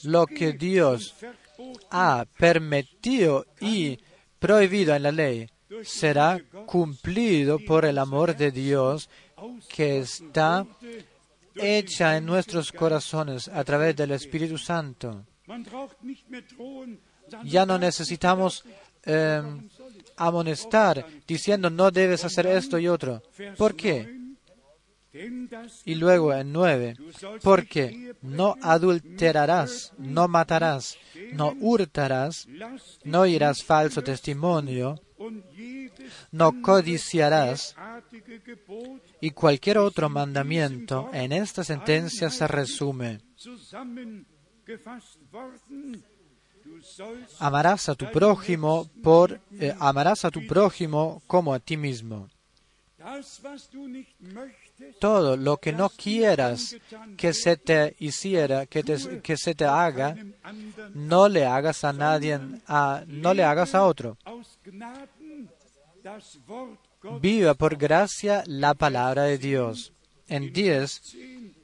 [0.05, 1.15] lo que Dios
[1.91, 3.99] ha permitido y
[4.39, 5.49] prohibido en la ley
[5.85, 9.09] será cumplido por el amor de Dios
[9.69, 10.67] que está
[11.55, 15.25] hecha en nuestros corazones a través del Espíritu Santo.
[17.45, 18.65] Ya no necesitamos
[19.05, 19.69] em,
[20.17, 23.23] amonestar diciendo no debes hacer esto y otro.
[23.57, 24.20] ¿Por qué?
[25.85, 26.97] Y luego en 9,
[27.43, 30.97] porque no adulterarás, no matarás,
[31.33, 32.47] no hurtarás,
[33.05, 35.01] no irás falso testimonio,
[36.31, 37.75] no codiciarás,
[39.21, 43.21] y cualquier otro mandamiento en esta sentencia se resume.
[47.39, 52.29] Amarás a tu prójimo por eh, amarás a tu prójimo como a ti mismo.
[55.01, 56.77] Todo lo que no quieras
[57.17, 60.17] que se te hiciera, que, te- que se te haga,
[60.95, 64.17] no le hagas a nadie, a- no le hagas a otro.
[67.21, 69.93] Viva por gracia la palabra de Dios.
[70.29, 71.55] En 10, sehen.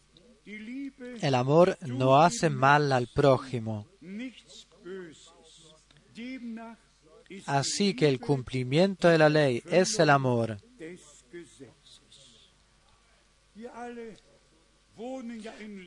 [0.45, 3.87] Die Liebe el amor no hace mal al prójimo.
[7.47, 10.59] Así que el cumplimiento de la ley es el amor.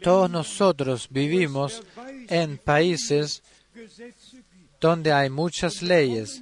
[0.02, 1.84] Todos nosotros vivimos
[2.28, 3.42] en países
[4.80, 6.42] donde hay muchas leyes.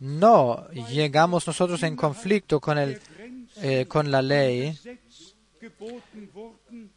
[0.00, 3.00] No llegamos nosotros en conflicto con, el,
[3.56, 4.78] eh, con la ley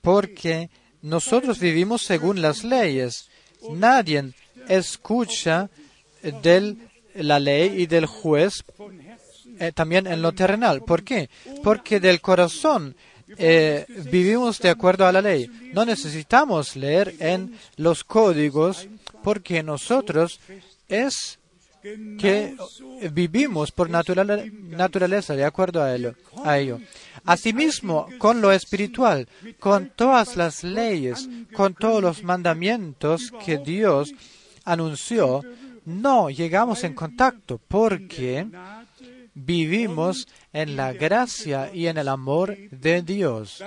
[0.02, 0.70] porque
[1.02, 3.30] nosotros vivimos según las leyes.
[3.72, 4.34] Nadie
[4.68, 5.70] escucha
[6.22, 6.76] de
[7.16, 8.64] la ley y del juez
[9.60, 10.82] eh, también en lo terrenal.
[10.84, 11.30] ¿Por qué?
[11.64, 12.96] Porque del corazón
[13.38, 15.50] eh, vivimos de acuerdo a la ley.
[15.74, 18.88] No necesitamos leer en los códigos
[19.24, 20.40] porque nosotros
[20.88, 21.40] es
[22.18, 22.56] que
[23.12, 26.80] vivimos por naturale- naturaleza de acuerdo a ello, a ello.
[27.24, 29.28] Asimismo, con lo espiritual,
[29.60, 34.14] con todas las leyes, con todos los mandamientos que Dios
[34.66, 35.44] anunció,
[35.86, 38.48] no llegamos en contacto porque
[39.38, 43.64] vivimos en la gracia y en el amor de Dios,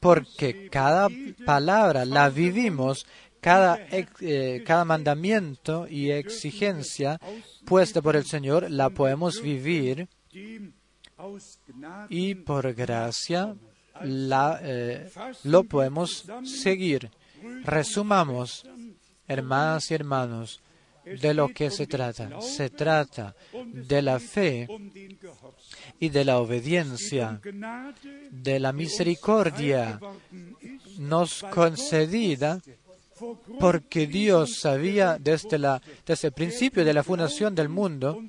[0.00, 1.08] porque cada
[1.46, 3.06] palabra la vivimos,
[3.40, 7.18] cada, eh, cada mandamiento y exigencia
[7.64, 10.08] puesta por el Señor la podemos vivir
[12.10, 13.56] y por gracia
[14.02, 15.10] la, eh,
[15.44, 17.10] lo podemos seguir.
[17.64, 18.66] Resumamos,
[19.26, 20.60] hermanas y hermanos,
[21.20, 22.40] de lo que se trata.
[22.40, 23.34] Se trata
[23.72, 24.68] de la fe
[26.00, 27.40] y de la obediencia,
[28.30, 30.00] de la misericordia
[30.98, 32.60] nos concedida
[33.58, 38.22] porque Dios sabía desde, la, desde el principio de la fundación del mundo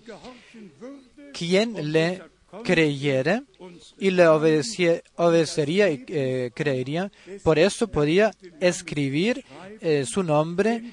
[1.34, 2.22] quién le
[2.64, 3.44] creyere
[3.98, 7.12] y le obedecería y eh, creería.
[7.44, 9.46] Por eso podía escribir
[9.82, 10.92] eh, su nombre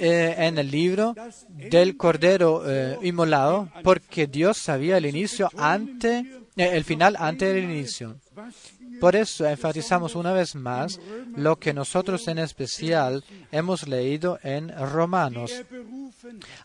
[0.00, 1.14] eh, en el libro
[1.48, 6.18] del Cordero eh, inmolado, porque Dios sabía el inicio ante,
[6.56, 8.16] eh, el final antes del inicio.
[9.00, 11.00] Por eso enfatizamos una vez más
[11.36, 15.52] lo que nosotros en especial hemos leído en Romanos.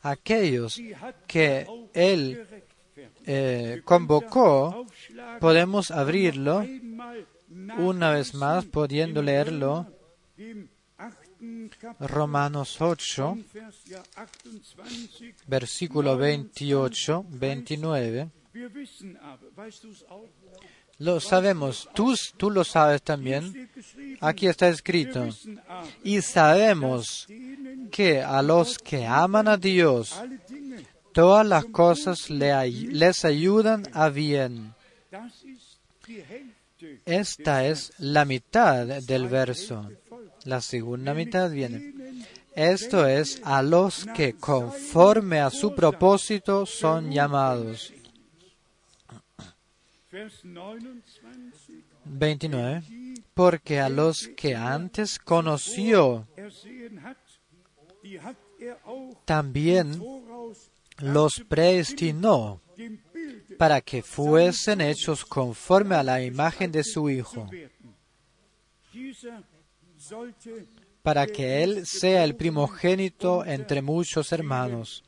[0.01, 0.79] Aquellos
[1.27, 2.45] que Él
[3.25, 4.85] eh, convocó,
[5.39, 6.65] podemos abrirlo
[7.77, 9.87] una vez más, pudiendo leerlo,
[11.99, 15.35] Romanos 8, Vers ja 28.
[15.47, 18.29] versículo 28, 29.
[18.53, 20.27] Wir wissen aber, weißt du es auch?
[20.99, 23.69] Lo sabemos, tú, tú lo sabes también.
[24.19, 25.29] Aquí está escrito.
[26.03, 27.25] Y sabemos
[27.89, 30.19] que a los que aman a Dios,
[31.13, 34.73] todas las cosas les ayudan a bien.
[37.05, 39.89] Esta es la mitad del verso.
[40.49, 41.93] La segunda mitad viene.
[42.55, 47.93] Esto es a los que conforme a su propósito son llamados.
[50.11, 51.03] Vers 29.
[52.03, 52.83] 29.
[53.35, 56.27] Porque a los que antes conoció,
[59.25, 60.01] también
[60.97, 62.59] los predestinó
[63.59, 67.47] para que fuesen hechos conforme a la imagen de su Hijo,
[71.01, 75.03] para que Él sea el primogénito entre muchos hermanos.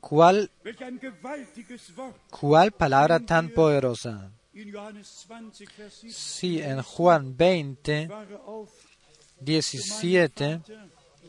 [0.00, 0.50] ¿Cuál,
[2.30, 4.32] cuál palabra tan poderosa?
[4.58, 6.12] in Johannes 20, Vers 7.
[6.12, 8.70] Sí, en Juan 20, Fahre auf
[9.40, 10.60] 17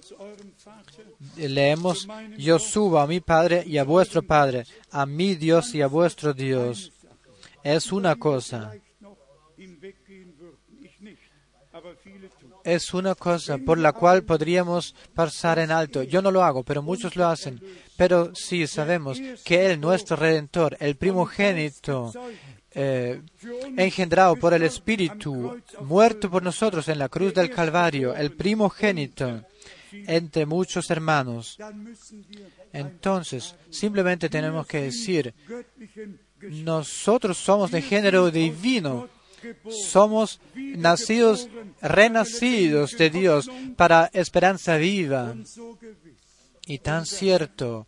[0.01, 1.05] zu eurem Vater,
[1.49, 2.07] leemos,
[2.37, 6.33] yo subo a mi Padre y a vuestro Padre, a mi Dios y a vuestro
[6.33, 6.91] Dios.
[7.63, 8.73] Es una cosa.
[12.63, 16.03] Es una cosa por la cual podríamos pasar en alto.
[16.03, 17.61] Yo no lo hago, pero muchos lo hacen.
[17.95, 22.11] Pero sí sabemos que Él, nuestro Redentor, el primogénito,
[22.71, 23.21] eh,
[23.77, 29.43] engendrado por el Espíritu, muerto por nosotros en la cruz del Calvario, el primogénito
[29.91, 31.57] entre muchos hermanos.
[32.73, 35.33] Entonces, simplemente tenemos que decir,
[36.41, 39.09] nosotros somos de género divino,
[39.69, 41.49] somos nacidos,
[41.81, 45.35] renacidos de Dios para esperanza viva.
[46.65, 47.87] Y tan cierto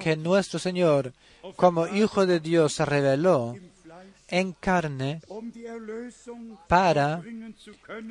[0.00, 1.12] que nuestro Señor,
[1.56, 3.54] como Hijo de Dios, se reveló
[4.30, 5.20] en carne
[6.68, 7.22] para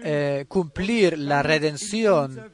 [0.04, 2.52] eh, cumplir la redención,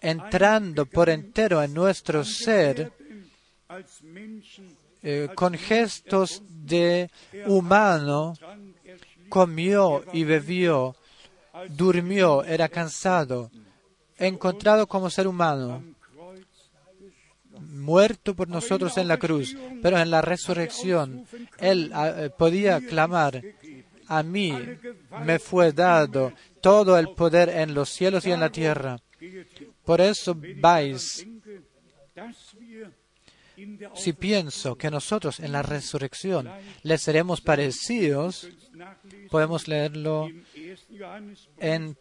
[0.00, 2.92] entrando por entero en nuestro ser,
[5.02, 7.10] eh, con gestos de
[7.46, 8.34] humano,
[9.34, 10.94] comió y bebió,
[11.70, 13.50] durmió, era cansado,
[14.16, 15.82] encontrado como ser humano,
[17.58, 21.26] muerto por nosotros en la cruz, pero en la resurrección
[21.58, 23.42] Él ah, podía clamar,
[24.06, 24.56] a mí
[25.24, 29.00] me fue dado todo el poder en los cielos y en la tierra.
[29.84, 31.26] Por eso vais.
[33.94, 36.48] Si pienso que nosotros en la resurrección
[36.82, 38.48] le seremos parecidos,
[39.30, 40.28] podemos leerlo
[41.58, 41.96] en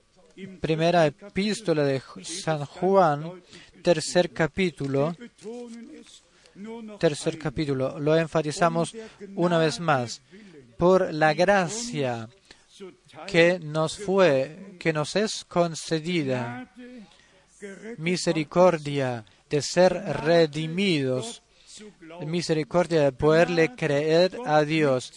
[0.60, 3.42] primera epístola de San Juan,
[3.82, 5.16] tercer capítulo,
[7.00, 8.96] tercer capítulo, lo enfatizamos
[9.36, 10.22] una vez más,
[10.78, 12.30] por la gracia
[13.28, 16.72] que nos fue, que nos es concedida,
[17.98, 21.43] misericordia de ser redimidos
[22.26, 25.14] misericordia de poderle creer a Dios,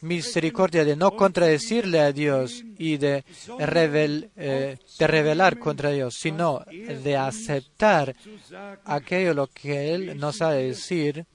[0.00, 3.24] misericordia de no contradecirle a Dios y de,
[4.36, 8.14] eh, de revelar contra Dios, sino de aceptar
[8.84, 11.26] aquello lo que Él nos ha de decir.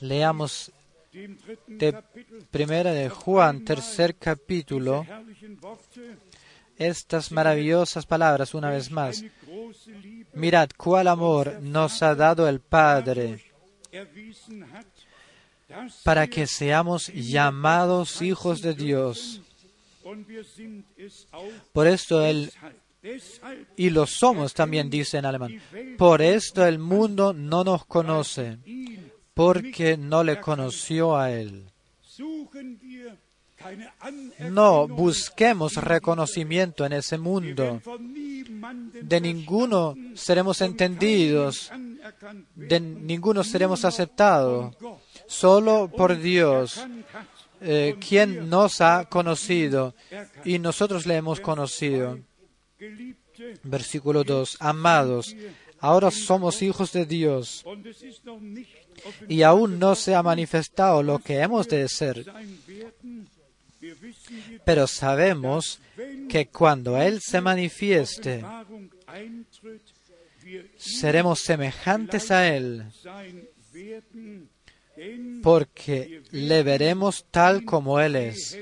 [0.00, 0.72] Leamos
[1.66, 2.02] de
[2.50, 5.06] Primera de Juan, tercer capítulo,
[6.78, 9.24] estas maravillosas palabras una vez más.
[10.34, 13.52] Mirad cuál amor nos ha dado el Padre
[16.04, 19.40] para que seamos llamados hijos de Dios.
[21.72, 22.52] Por esto Él,
[23.76, 25.60] y lo somos también, dice en alemán,
[25.96, 28.58] por esto el mundo no nos conoce,
[29.34, 31.66] porque no le conoció a Él.
[34.50, 37.80] No busquemos reconocimiento en ese mundo.
[39.02, 41.70] De ninguno seremos entendidos,
[42.54, 44.74] de ninguno seremos aceptados.
[45.26, 46.84] Solo por Dios,
[47.60, 49.94] eh, quien nos ha conocido
[50.44, 52.18] y nosotros le hemos conocido.
[53.62, 54.56] Versículo 2.
[54.60, 55.34] Amados,
[55.78, 57.64] ahora somos hijos de Dios
[59.28, 62.24] y aún no se ha manifestado lo que hemos de ser.
[64.64, 65.80] Pero sabemos
[66.28, 68.44] que cuando Él se manifieste,
[70.76, 72.84] seremos semejantes a Él,
[75.42, 78.58] porque le veremos tal como Él es.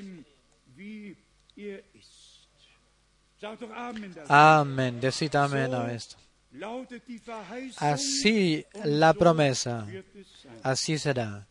[4.28, 5.00] Amén.
[5.00, 6.16] Decid amén a esto.
[7.78, 9.86] Así la promesa,
[10.62, 11.46] así será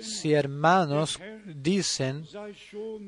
[0.00, 2.26] si hermanos dicen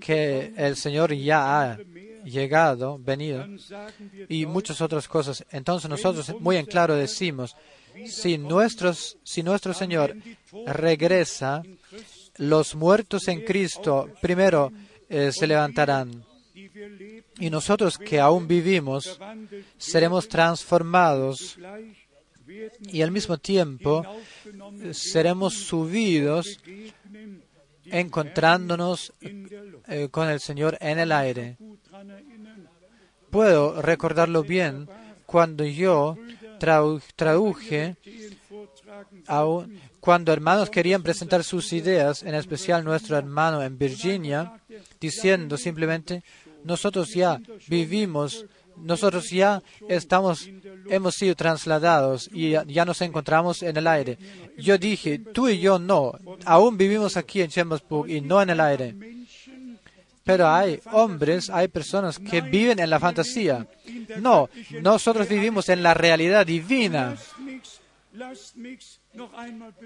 [0.00, 1.78] que el Señor ya ha
[2.24, 3.46] llegado, venido,
[4.28, 7.56] y muchas otras cosas, entonces nosotros muy en claro decimos,
[8.06, 10.16] si, nuestros, si nuestro Señor
[10.66, 11.62] regresa,
[12.36, 14.72] los muertos en Cristo primero
[15.08, 16.24] eh, se levantarán.
[17.40, 19.18] Y nosotros que aún vivimos
[19.76, 21.58] seremos transformados
[22.80, 24.04] y al mismo tiempo
[24.92, 26.60] seremos subidos
[27.84, 31.56] encontrándonos eh, con el Señor en el aire.
[33.30, 34.88] Puedo recordarlo bien
[35.26, 36.16] cuando yo
[36.58, 37.96] traduje,
[40.00, 44.60] cuando hermanos querían presentar sus ideas, en especial nuestro hermano en Virginia,
[45.00, 46.22] diciendo simplemente,
[46.64, 48.46] nosotros ya vivimos
[48.82, 50.48] nosotros ya estamos,
[50.88, 54.18] hemos sido trasladados y ya, nos encontramos en el aire.
[54.56, 56.12] Yo dije, tú y yo no,
[56.44, 58.94] aún vivimos aquí en Chambersburg y no en el aire.
[60.24, 63.66] Pero hay hombres, hay personas que viven en la fantasía.
[64.18, 64.50] No,
[64.82, 67.16] nosotros vivimos en la realidad divina.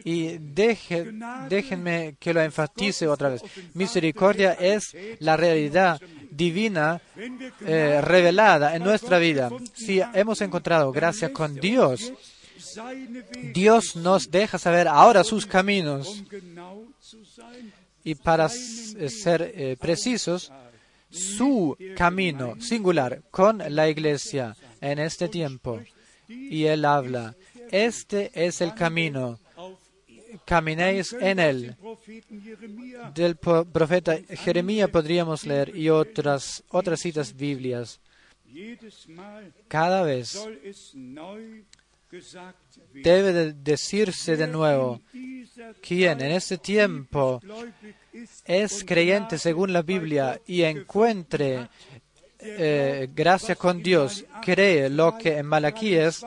[0.04, 1.12] Y deje,
[1.48, 3.42] déjenme que lo enfatice otra vez.
[3.74, 7.00] Misericordia es la realidad divina
[7.60, 9.50] eh, revelada en nuestra vida.
[9.74, 12.12] Si hemos encontrado gracia con Dios,
[13.52, 16.22] Dios nos deja saber ahora sus caminos.
[18.04, 20.52] Y para ser eh, precisos,
[21.10, 25.80] su camino singular con la iglesia en este tiempo.
[26.28, 27.34] Y él habla,
[27.72, 29.40] este es el camino,
[30.44, 31.76] caminéis en él.
[33.14, 38.00] Del profeta Jeremías podríamos leer y otras, otras citas biblias.
[39.68, 40.38] Cada vez
[42.92, 45.00] debe de decirse de nuevo,
[45.80, 47.40] quien en este tiempo
[48.44, 51.68] es creyente según la Biblia y encuentre
[52.44, 56.26] eh, gracia con Dios, cree lo que en Malaquías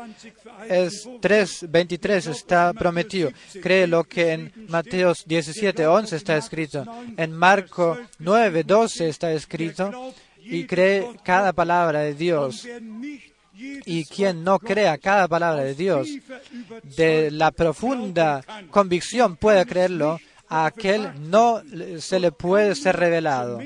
[0.70, 6.86] es 3.23 está prometido, cree lo que en Mateos 17.11 está escrito,
[7.18, 10.14] en Marco 9.12 está escrito,
[10.46, 12.68] y cree cada palabra de Dios.
[13.58, 16.10] Y quien no crea cada palabra de Dios,
[16.98, 21.62] de la profunda convicción puede creerlo, a aquel no
[22.00, 23.60] se le puede ser revelado.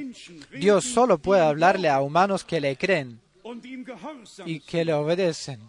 [0.57, 3.19] Dios solo puede hablarle a humanos que le creen
[4.45, 5.59] y que le obedecen.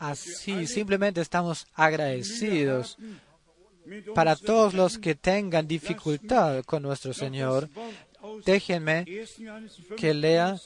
[0.00, 2.98] Así simplemente estamos agradecidos
[4.14, 7.68] para todos los que tengan dificultad con nuestro Señor.
[8.44, 9.04] Déjenme
[9.96, 10.56] que lea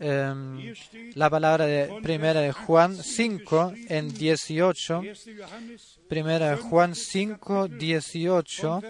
[0.00, 0.74] em,
[1.14, 5.02] la palabra de primera de Juan 5 en 18
[6.12, 8.82] Primera de Juan 5, 18.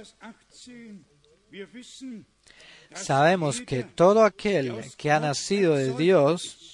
[2.94, 6.71] Sabemos que todo aquel que ha nacido de Dios,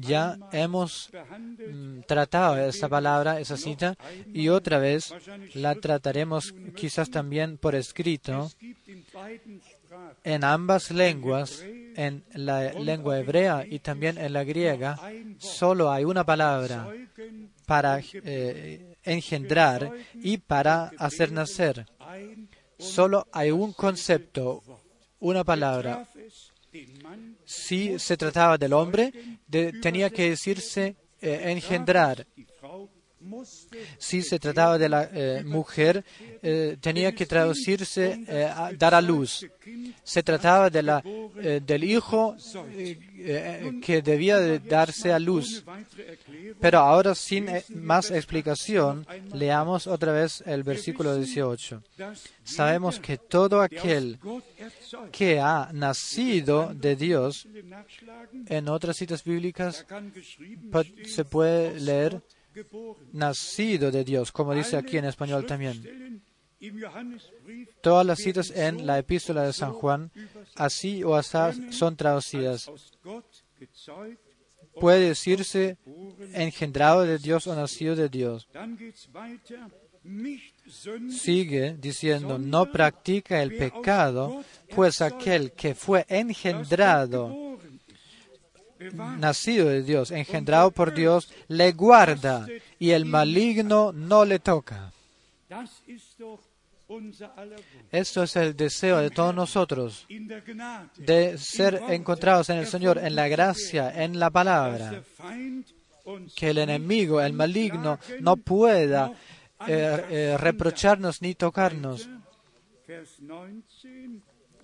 [0.00, 3.96] ya hemos mm, tratado esa palabra, esa cita,
[4.32, 5.12] y otra vez
[5.54, 8.50] la trataremos quizás también por escrito
[10.24, 11.62] en ambas lenguas,
[11.96, 14.98] en la lengua hebrea y también en la griega,
[15.38, 16.88] solo hay una palabra
[17.66, 21.86] para eh, engendrar y para hacer nacer.
[22.78, 24.62] Solo hay un concepto,
[25.18, 26.08] una palabra.
[27.44, 29.12] Si se trataba del hombre,
[29.82, 32.26] tenía que decirse eh, engendrar.
[33.98, 36.04] Si se trataba de la eh, mujer,
[36.80, 38.24] tenía que traducirse
[38.78, 39.46] dar a luz.
[40.02, 42.36] Se trataba de la, del hijo
[43.82, 45.64] que debía de darse a luz.
[46.60, 51.82] Pero ahora, sin eh, más explicación, leamos otra vez el versículo 18.
[52.44, 54.18] Sabemos que todo aquel
[55.10, 57.46] que ha nacido de Dios,
[58.46, 59.86] en otras citas bíblicas
[61.06, 62.22] se puede leer
[63.12, 66.22] nacido de Dios, como dice aquí en español también.
[67.80, 70.10] Todas las citas en la epístola de San Juan,
[70.56, 72.70] así o así, son traducidas
[74.80, 75.76] puede decirse
[76.32, 78.48] engendrado de Dios o nacido de Dios.
[81.10, 84.42] Sigue diciendo, no practica el pecado,
[84.74, 87.58] pues aquel que fue engendrado,
[89.18, 92.46] nacido de Dios, engendrado por Dios, le guarda
[92.78, 94.92] y el maligno no le toca.
[97.92, 100.06] Esto es el deseo de todos nosotros,
[100.96, 105.02] de ser encontrados en el Señor, en la gracia, en la palabra,
[106.34, 109.12] que el enemigo, el maligno, no pueda
[109.68, 112.08] eh, eh, reprocharnos ni tocarnos.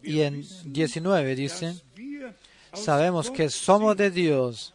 [0.02, 1.74] Y en 19 dice,
[2.76, 4.74] sabemos que somos de Dios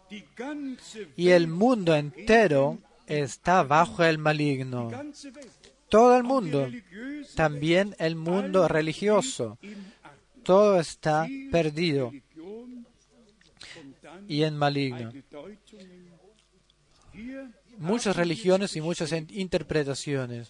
[1.16, 4.90] y el mundo entero está bajo el maligno
[5.92, 6.70] todo el mundo,
[7.36, 9.60] también el mundo religioso.
[10.42, 12.14] Todo está perdido
[14.26, 15.12] y en maligno.
[17.78, 20.50] Muchas religiones y muchas interpretaciones.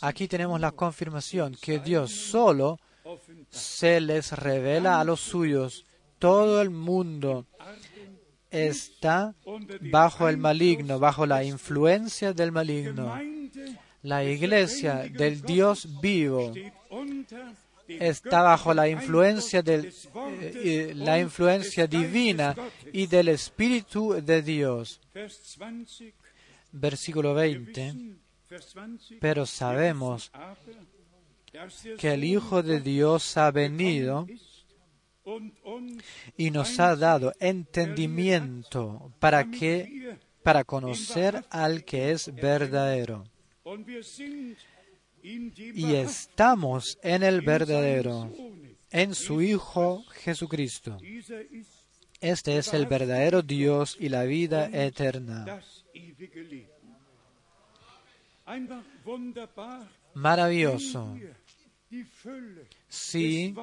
[0.00, 2.80] Aquí tenemos la confirmación que Dios solo
[3.50, 5.84] se les revela a los suyos.
[6.18, 7.46] Todo el mundo
[8.50, 9.34] está
[9.80, 13.18] bajo el maligno, bajo la influencia del maligno.
[14.02, 16.52] La iglesia del Dios vivo
[17.88, 19.92] está bajo la influencia, del,
[20.40, 22.54] eh, la influencia divina
[22.92, 25.00] y del Espíritu de Dios.
[26.72, 27.94] Versículo 20.
[29.20, 30.30] Pero sabemos
[31.98, 34.26] que el Hijo de Dios ha venido
[36.36, 43.24] y nos ha dado entendimiento para que para conocer al que es verdadero.
[45.22, 48.30] Y estamos en el verdadero,
[48.90, 50.98] en su Hijo Jesucristo.
[52.20, 55.60] Este es el verdadero Dios y la vida eterna.
[60.14, 61.18] Maravilloso.
[62.88, 63.54] Si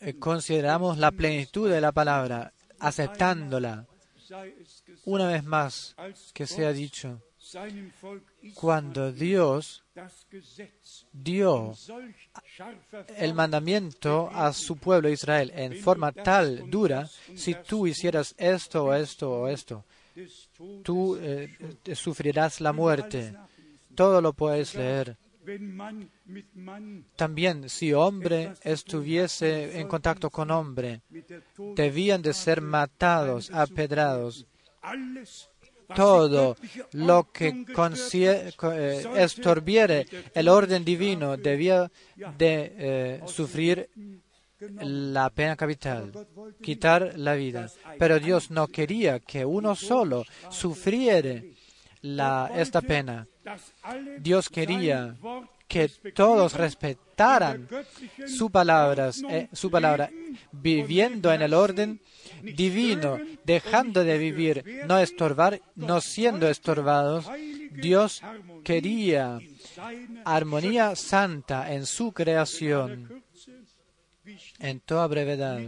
[0.00, 3.86] eh, consideramos la plenitud de la palabra, aceptándola,
[5.04, 5.96] una vez más
[6.32, 7.20] que sea dicho,
[8.54, 9.82] cuando Dios
[11.12, 11.74] dio
[13.16, 18.94] el mandamiento a su pueblo Israel en forma tal dura, si tú hicieras esto o
[18.94, 19.84] esto o esto,
[20.82, 21.56] tú eh,
[21.94, 23.34] sufrirás la muerte.
[23.94, 25.16] Todo lo puedes leer.
[27.16, 31.00] También si hombre estuviese en contacto con hombre,
[31.74, 34.46] debían de ser matados, apedrados.
[35.94, 36.56] Todo
[36.92, 41.90] lo que eh, estorbiere el orden divino debía
[42.36, 43.88] de eh, sufrir
[44.60, 46.12] la pena capital,
[46.60, 47.70] quitar la vida.
[47.98, 51.54] Pero Dios no quería que uno solo sufriere
[52.02, 53.26] la, esta pena.
[54.20, 55.16] Dios quería
[55.66, 60.10] que todos respetaran göttlichen su palabra, Ordnung eh, su palabra,
[60.52, 62.00] viviendo en el orden
[62.42, 67.26] divino, dejando de vivir, no estorbar, no siendo estorbados.
[67.72, 68.22] Dios
[68.64, 69.38] quería
[70.24, 73.22] armonía santa en su creación,
[74.58, 75.60] en toda brevedad.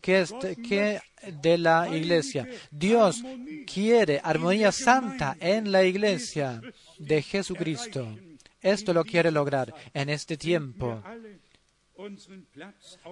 [0.00, 2.46] Que, de la iglesia.
[2.70, 3.22] Dios
[3.66, 6.60] quiere armonía santa en la iglesia
[6.98, 8.06] de Jesucristo.
[8.60, 11.02] Esto lo quiere lograr en este tiempo.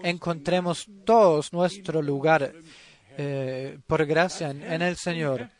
[0.02, 2.54] Encontremos todos nuestro lugar
[3.16, 5.50] eh, por gracia en, el Señor.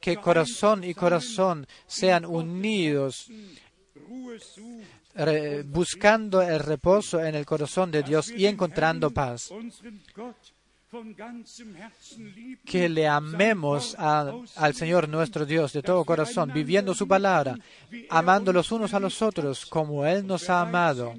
[0.00, 3.28] Que corazón y corazón sean unidos,
[5.66, 9.50] buscando el reposo en el corazón de Dios y encontrando paz.
[12.64, 17.58] que le amemos al Señor nuestro Dios de todo corazón, viviendo su palabra,
[18.08, 21.14] amando los unos a los otros como Él nos ha amado,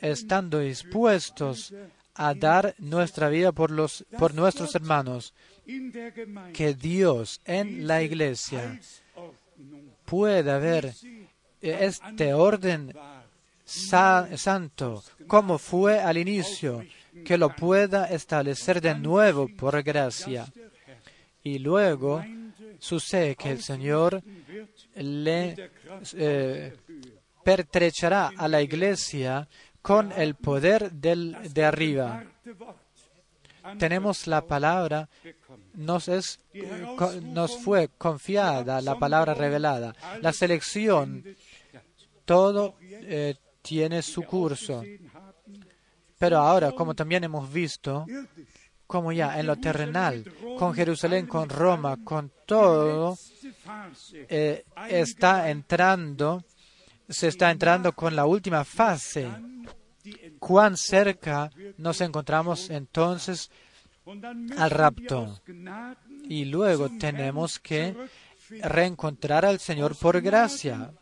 [0.00, 1.74] estando dispuestos
[2.14, 3.70] a dar nuestra vida por,
[4.18, 5.34] por nuestros hermanos,
[6.52, 8.80] que Dios en la iglesia
[10.04, 10.94] pueda ver
[11.62, 12.92] este orden
[13.64, 16.84] sa- santo como fue al inicio,
[17.24, 20.46] que lo pueda establecer de nuevo por gracia.
[21.44, 22.24] Y luego
[22.78, 24.22] sucede que el Señor
[24.96, 25.70] le
[26.14, 26.76] eh,
[27.44, 29.48] pertrechará a la iglesia
[29.80, 32.24] con el poder del, de arriba.
[33.78, 35.08] Tenemos la palabra,
[35.74, 36.40] nos, es,
[37.22, 39.94] nos fue confiada la palabra revelada.
[40.20, 41.24] La selección,
[42.24, 44.82] todo eh, tiene su curso.
[46.18, 48.06] Pero ahora, como también hemos visto,
[48.86, 50.24] como ya en lo terrenal,
[50.58, 53.18] con Jerusalén, con Roma, con todo,
[54.28, 56.44] eh, está entrando,
[57.08, 59.28] se está entrando con la última fase.
[60.38, 63.50] Cuán cerca nos encontramos entonces
[64.56, 65.40] al rapto.
[66.28, 67.96] Y luego tenemos que
[68.60, 70.92] reencontrar al Señor por gracia.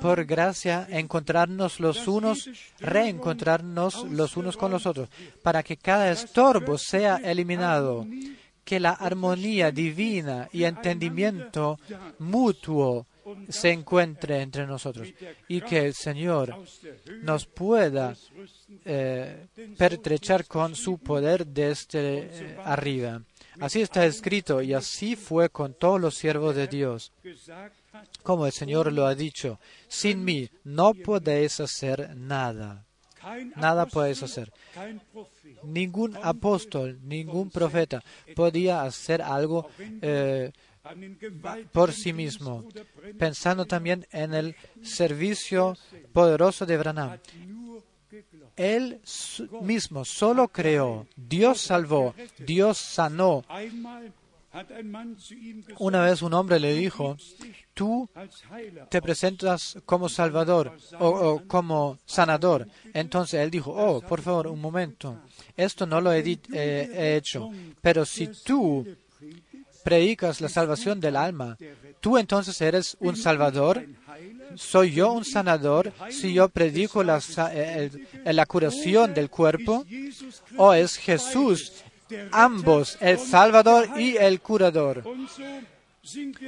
[0.00, 5.08] Por gracia, encontrarnos los unos, reencontrarnos los unos con los otros,
[5.42, 8.06] para que cada estorbo sea eliminado,
[8.64, 11.78] que la armonía divina y entendimiento
[12.18, 13.06] mutuo
[13.48, 15.08] se encuentre entre nosotros
[15.48, 16.56] y que el Señor
[17.22, 18.14] nos pueda
[18.84, 23.22] eh, pertrechar con su poder desde eh, arriba.
[23.60, 27.12] Así está escrito y así fue con todos los siervos de Dios.
[28.22, 32.86] Como el Señor lo ha dicho, sin mí no podéis hacer nada.
[33.56, 34.52] Nada podéis hacer.
[35.62, 38.02] Ningún apóstol, ningún profeta
[38.34, 40.52] podía hacer algo eh,
[41.72, 42.64] por sí mismo,
[43.18, 45.76] pensando también en el servicio
[46.12, 47.18] poderoso de Branham.
[48.56, 49.00] Él
[49.62, 53.44] mismo solo creó, Dios salvó, Dios sanó.
[55.78, 57.16] Una vez un hombre le dijo,
[57.74, 58.08] tú
[58.90, 62.68] te presentas como salvador o, como sanador.
[62.92, 65.20] Entonces él dijo, oh, por favor, un momento,
[65.56, 67.50] esto no lo eh, he hecho,
[67.80, 68.86] pero si tú
[69.84, 71.56] predicas la salvación del alma,
[72.00, 73.86] tú entonces eres un salvador.
[74.54, 77.20] ¿Soy yo un sanador si yo predico la,
[77.54, 79.84] el- la curación del cuerpo?
[80.58, 81.72] ¿O es Jesús
[82.32, 85.04] ambos, el Salvador y el Curador.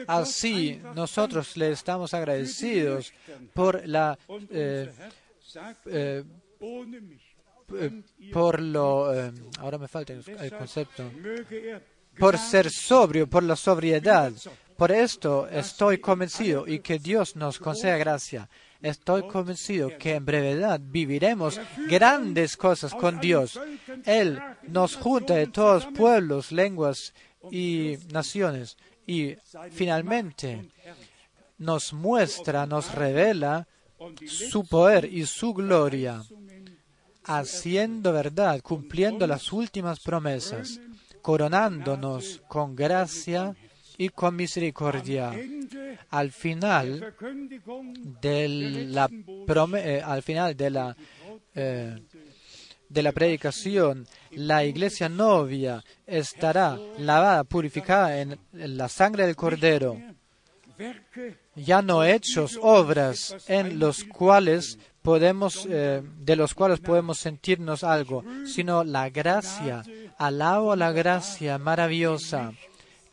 [0.07, 3.13] Así nosotros le estamos agradecidos
[3.53, 4.19] por la
[4.51, 4.91] eh,
[5.87, 6.25] eh,
[7.73, 8.03] eh,
[8.33, 9.13] por lo
[9.61, 11.09] ahora me falta el, concepto
[12.19, 14.33] por ser sobrio, por la sobriedad.
[14.77, 18.49] Por esto estoy convencido y que Dios nos conceda gracia.
[18.83, 23.59] Estoy convencido que en brevedad viviremos grandes cosas con Dios.
[24.05, 27.15] Él nos junta de todos pueblos, lenguas
[27.51, 28.77] y naciones.
[29.07, 29.37] Y
[29.71, 30.71] finalmente
[31.59, 33.67] nos muestra, nos revela
[34.27, 36.23] su poder y su gloria,
[37.25, 40.81] haciendo verdad, cumpliendo las últimas promesas,
[41.23, 43.57] coronándonos con gracia
[43.99, 45.33] y con misericordia.
[46.11, 47.15] Al final
[48.21, 48.49] de
[48.89, 49.11] la
[49.77, 50.97] eh, al final de la
[51.55, 51.99] eh,
[52.89, 59.99] de la predicación, la iglesia novia estará lavada, purificada en la sangre del Cordero.
[61.57, 68.25] Ya no hechos, obras en los cuales podemos, eh, de los cuales podemos sentirnos algo,
[68.47, 69.83] sino la gracia.
[70.19, 72.53] Alabo la gracia maravillosa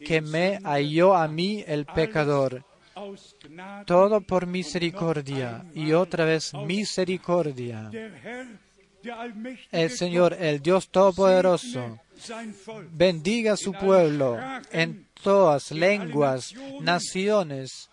[0.05, 2.63] que me halló a mí el pecador.
[3.85, 7.89] Todo por misericordia y otra vez misericordia.
[9.71, 11.99] El Señor, el Dios Todopoderoso,
[12.91, 14.37] bendiga a su pueblo
[14.71, 17.89] en todas lenguas, naciones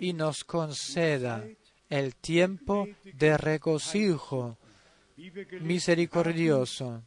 [0.00, 1.44] y nos conceda
[1.88, 4.58] el tiempo de regocijo
[5.60, 7.02] misericordioso,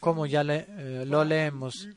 [0.00, 1.88] como ya eh, lo leemos.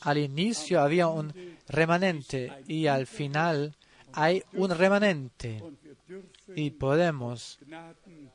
[0.00, 1.32] Al inicio había un
[1.68, 3.74] remanente y al final
[4.12, 5.62] hay un remanente
[6.54, 7.58] y podemos,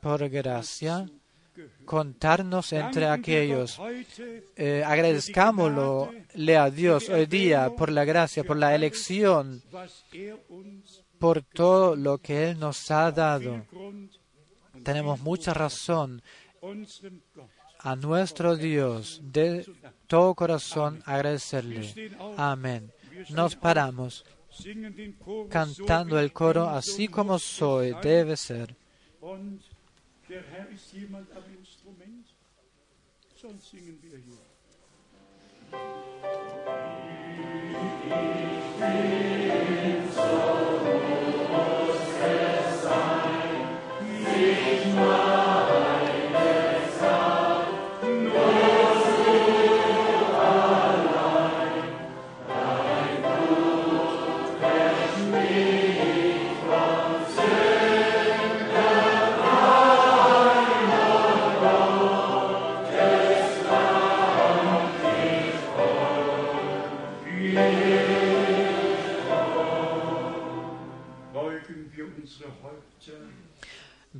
[0.00, 1.06] por gracia,
[1.84, 3.80] contarnos entre aquellos.
[4.56, 9.62] Eh, agradezcámosle a Dios hoy día por la gracia, por la elección,
[11.18, 13.64] por todo lo que Él nos ha dado.
[14.84, 16.22] Tenemos mucha razón
[17.80, 19.66] a nuestro Dios de
[20.06, 22.12] todo corazón agradecerle.
[22.36, 22.92] Amén.
[23.30, 24.24] Nos paramos
[25.48, 28.76] cantando el coro así como soy, debe ser.
[44.98, 45.27] Wow.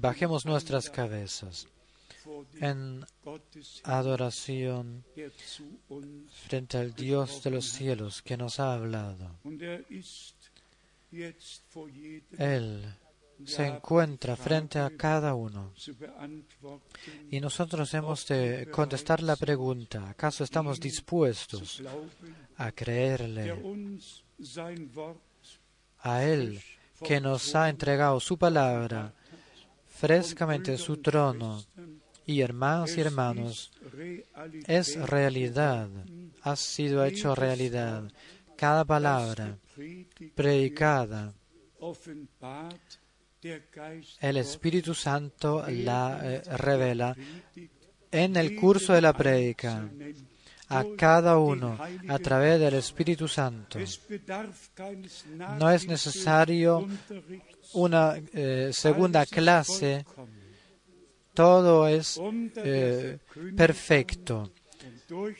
[0.08, 1.68] Bajemos nuestras cabezas
[2.62, 3.04] en
[3.84, 5.04] adoración
[6.48, 9.38] frente al Dios de los cielos que nos ha hablado.
[12.38, 12.94] Él
[13.44, 15.74] se encuentra frente a cada uno
[17.30, 21.82] y nosotros hemos de contestar la pregunta, ¿acaso estamos dispuestos
[22.56, 23.62] a creerle
[25.98, 26.62] a Él
[27.04, 29.12] que nos ha entregado su palabra
[29.98, 31.64] frescamente su trono?
[32.26, 33.72] Y hermanos y hermanos,
[34.66, 35.88] es realidad,
[36.42, 38.10] ha sido hecho realidad.
[38.56, 39.56] Cada palabra
[40.34, 41.32] predicada,
[44.20, 47.16] el Espíritu Santo la eh, revela
[48.10, 49.88] en el curso de la prédica
[50.68, 53.78] a cada uno a través del Espíritu Santo.
[55.58, 56.86] No es necesario
[57.72, 60.04] una eh, segunda clase,
[61.34, 62.20] todo es
[62.56, 63.18] eh,
[63.56, 64.50] perfecto.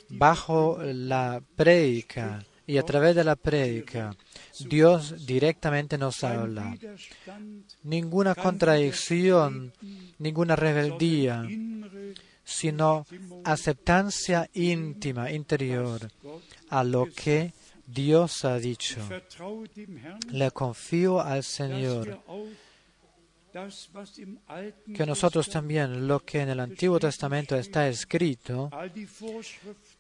[0.09, 4.15] Bajo la prédica y a través de la prédica,
[4.61, 6.77] Dios directamente nos habla.
[7.83, 9.73] Ninguna contradicción,
[10.19, 11.47] ninguna rebeldía,
[12.45, 13.07] sino
[13.45, 16.11] aceptancia íntima, interior,
[16.71, 17.53] a lo que
[17.89, 19.01] Dios ha dicho.
[20.31, 22.21] Le confío al Señor
[24.95, 28.71] que nosotros también, lo que en el Antiguo Testamento está escrito,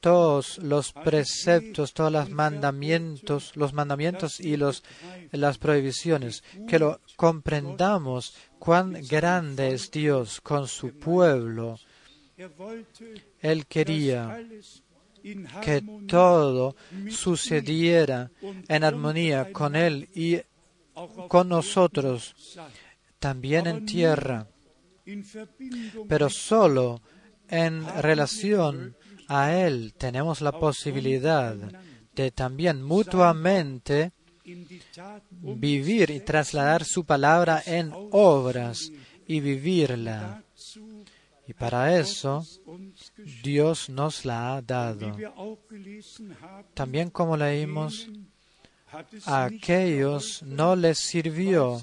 [0.01, 4.85] todos los preceptos, todos los mandamientos, los mandamientos y los,
[5.32, 11.78] las prohibiciones, que lo comprendamos cuán grande es Dios con su pueblo.
[13.40, 14.39] Él quería
[15.63, 16.77] que todo
[17.11, 18.31] sucediera
[18.69, 20.41] en armonía con Él y
[21.29, 22.35] con nosotros,
[23.19, 24.47] también en tierra,
[26.09, 27.01] pero solo
[27.49, 28.97] en relación
[29.29, 31.55] a Él tenemos la posibilidad
[32.15, 34.13] de también mutuamente
[35.31, 38.91] vivir y trasladar su palabra en obras
[39.27, 40.43] y vivirla.
[41.47, 42.45] Y para eso
[43.43, 45.16] Dios nos la ha dado.
[46.74, 48.09] También como leímos,
[49.27, 51.81] a aquellos no les sirvió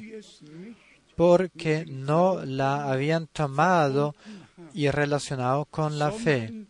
[1.16, 4.16] porque no la habían tomado
[4.74, 6.66] y relacionado con la fe,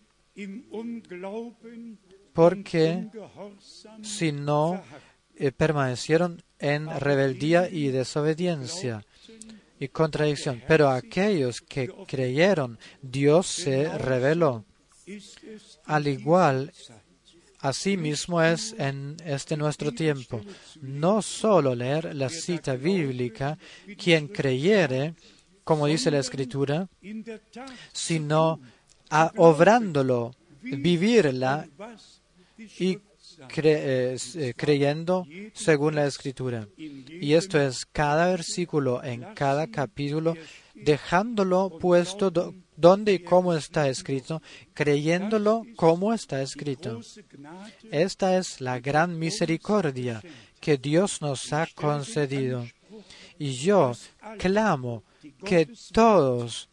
[2.34, 3.08] porque
[4.02, 4.82] si no
[5.36, 9.04] eh, permanecieron en rebeldía y desobediencia
[9.80, 10.62] y contradicción.
[10.68, 14.66] Pero aquellos que creyeron, Dios se reveló.
[15.86, 16.72] Al igual,
[17.60, 20.42] así mismo es en este nuestro tiempo.
[20.82, 23.58] No solo leer la cita bíblica,
[23.98, 25.16] quien creyere,
[25.64, 26.88] como dice la Escritura,
[27.92, 28.60] sino
[29.10, 30.32] a, obrándolo,
[30.62, 31.68] vivirla
[32.80, 33.00] y
[33.50, 36.68] cre- eh, creyendo según la escritura.
[36.78, 40.36] Y esto es cada versículo en cada capítulo,
[40.74, 44.42] dejándolo puesto do- donde y cómo está escrito,
[44.74, 47.00] creyéndolo como está escrito.
[47.92, 50.22] Esta es la gran misericordia
[50.60, 52.66] que Dios nos ha concedido.
[53.40, 53.94] Y yo
[54.38, 55.04] clamo
[55.46, 56.70] que todos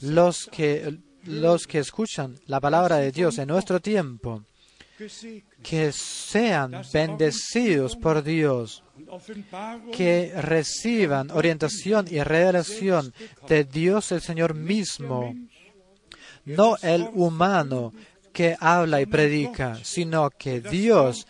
[0.00, 4.44] los que, los que escuchan la palabra de Dios en nuestro tiempo,
[5.62, 8.82] que sean bendecidos por Dios,
[9.92, 13.12] que reciban orientación y revelación
[13.48, 15.34] de Dios el Señor mismo,
[16.44, 17.92] no el humano
[18.32, 21.26] que habla y predica, sino que Dios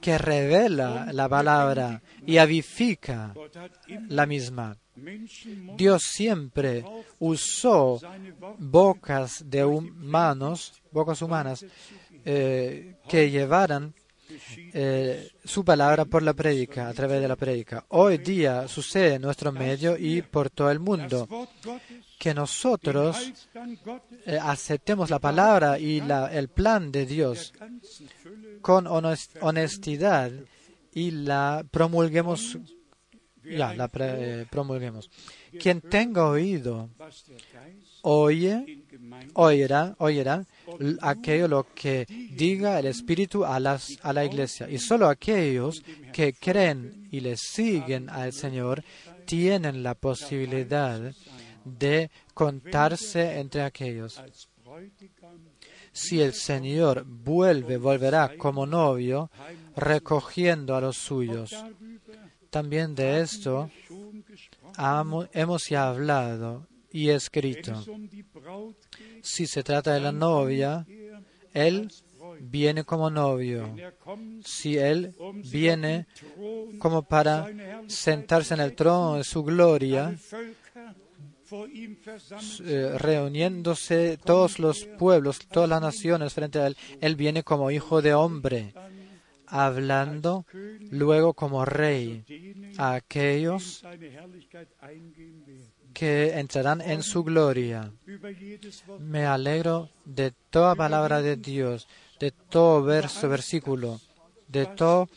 [0.00, 3.34] que revela la palabra y avifica
[4.08, 4.76] la misma.
[5.76, 6.84] Dios siempre
[7.18, 8.00] usó
[8.58, 11.64] bocas de humanos, bocas humanas,
[12.30, 13.94] eh, que llevaran
[14.74, 17.84] eh, su palabra por la prédica, a través de la prédica.
[17.88, 21.26] Hoy día sucede en nuestro medio y por todo el mundo
[22.18, 23.32] que nosotros
[24.26, 26.02] eh, aceptemos la palabra y
[26.32, 27.54] el plan de Dios
[28.60, 30.30] con hones- honestidad
[30.92, 32.58] y la promulguemos,
[33.42, 33.88] ya, la
[34.50, 35.08] promulguemos.
[35.58, 36.90] Quien tenga oído,
[38.02, 38.84] oye,
[39.34, 40.44] oirá, oirá
[41.00, 44.68] aquello lo que diga el Espíritu a, las, a la iglesia.
[44.68, 45.82] Y solo aquellos
[46.12, 48.82] que creen y le siguen al Señor
[49.24, 51.12] tienen la posibilidad
[51.64, 54.20] de contarse entre aquellos.
[55.92, 59.30] Si el Señor vuelve, volverá como novio,
[59.76, 61.54] recogiendo a los suyos.
[62.50, 63.70] También de esto
[65.32, 67.84] hemos ya hablado y escrito.
[69.22, 70.86] Si se trata de la novia,
[71.52, 71.90] Él
[72.40, 73.74] viene como novio.
[74.44, 75.14] Si Él
[75.50, 76.06] viene
[76.78, 77.48] como para
[77.86, 80.16] sentarse en el trono de su gloria,
[81.50, 88.02] eh, reuniéndose todos los pueblos, todas las naciones frente a Él, Él viene como hijo
[88.02, 88.74] de hombre,
[89.46, 90.44] hablando
[90.90, 92.24] luego como rey
[92.76, 93.82] a aquellos
[95.98, 97.90] que entrarán en su gloria.
[99.00, 101.88] Me alegro de toda palabra de Dios,
[102.20, 104.00] de todo verso, versículo,
[104.46, 105.08] de todo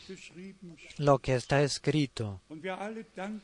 [0.98, 2.41] lo que está escrito.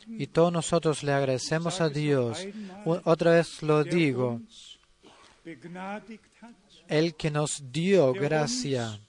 [0.07, 2.43] Y todos nosotros le agradecemos a Dios.
[3.03, 4.41] Otra vez lo digo,
[6.87, 8.99] el que nos dio gracia,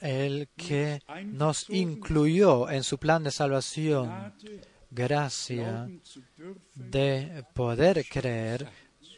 [0.00, 4.34] el que nos incluyó en su plan de salvación,
[4.94, 5.88] gracia
[6.74, 8.68] de poder creer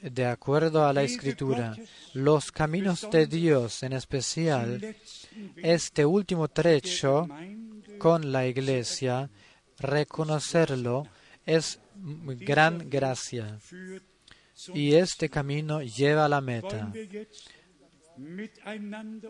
[0.03, 1.77] de acuerdo a la escritura.
[2.15, 4.97] Los caminos de Dios, en especial
[5.57, 7.29] este último trecho
[7.99, 9.31] con la iglesia,
[9.79, 11.07] reconocerlo
[11.45, 13.59] es gran gracia.
[14.75, 16.93] Y este camino lleva a la meta.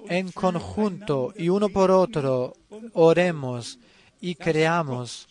[0.08, 2.56] En conjunto y uno por otro,
[2.92, 3.78] oremos
[4.20, 5.28] y creamos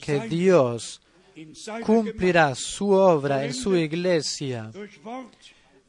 [0.00, 1.00] que Dios
[1.84, 4.70] cumplirá su obra en su iglesia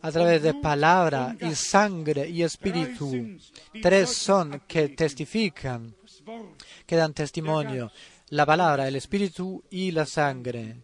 [0.02, 3.38] a través de palabra y sangre y espíritu.
[3.82, 5.96] Tres son que testifican,
[6.86, 7.92] que dan testimonio.
[8.30, 10.78] La palabra, el espíritu y la sangre.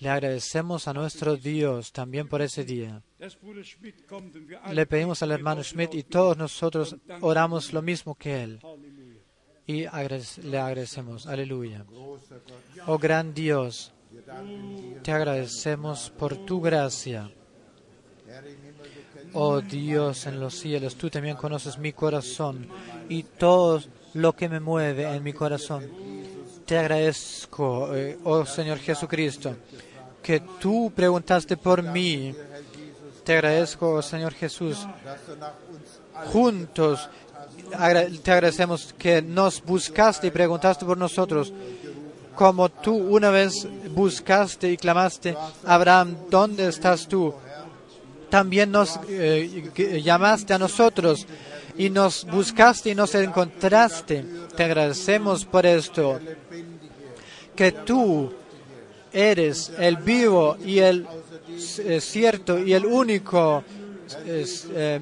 [0.00, 3.02] Le agradecemos a nuestro Dios también por ese día.
[4.70, 8.60] Le pedimos al hermano Schmidt y todos nosotros oramos lo mismo que él.
[9.68, 9.84] Y
[10.44, 11.26] le agradecemos.
[11.26, 11.84] Aleluya.
[12.86, 13.92] Oh gran Dios,
[15.02, 17.30] te agradecemos por tu gracia.
[19.34, 22.66] Oh Dios en los cielos, tú también conoces mi corazón
[23.10, 23.82] y todo
[24.14, 25.86] lo que me mueve en mi corazón.
[26.64, 29.54] Te agradezco, eh, oh Señor Jesucristo,
[30.22, 32.34] que tú preguntaste por mí.
[33.22, 34.86] Te agradezco, oh Señor Jesús,
[36.32, 37.10] juntos
[37.68, 41.52] te agradecemos que nos buscaste y preguntaste por nosotros,
[42.34, 47.34] como tú una vez buscaste y clamaste, Abraham, ¿dónde estás tú?
[48.30, 51.26] También nos eh, llamaste a nosotros
[51.76, 54.24] y nos buscaste y nos encontraste.
[54.56, 56.20] Te agradecemos por esto,
[57.56, 58.32] que tú
[59.12, 61.06] eres el vivo y el
[61.78, 63.64] eh, cierto y el único.
[64.26, 65.00] eh,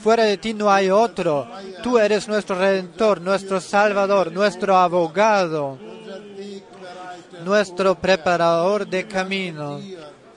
[0.00, 1.46] fuera de ti no hay otro.
[1.82, 5.78] Tú eres nuestro redentor, nuestro salvador, nuestro abogado,
[7.44, 9.80] nuestro preparador de camino.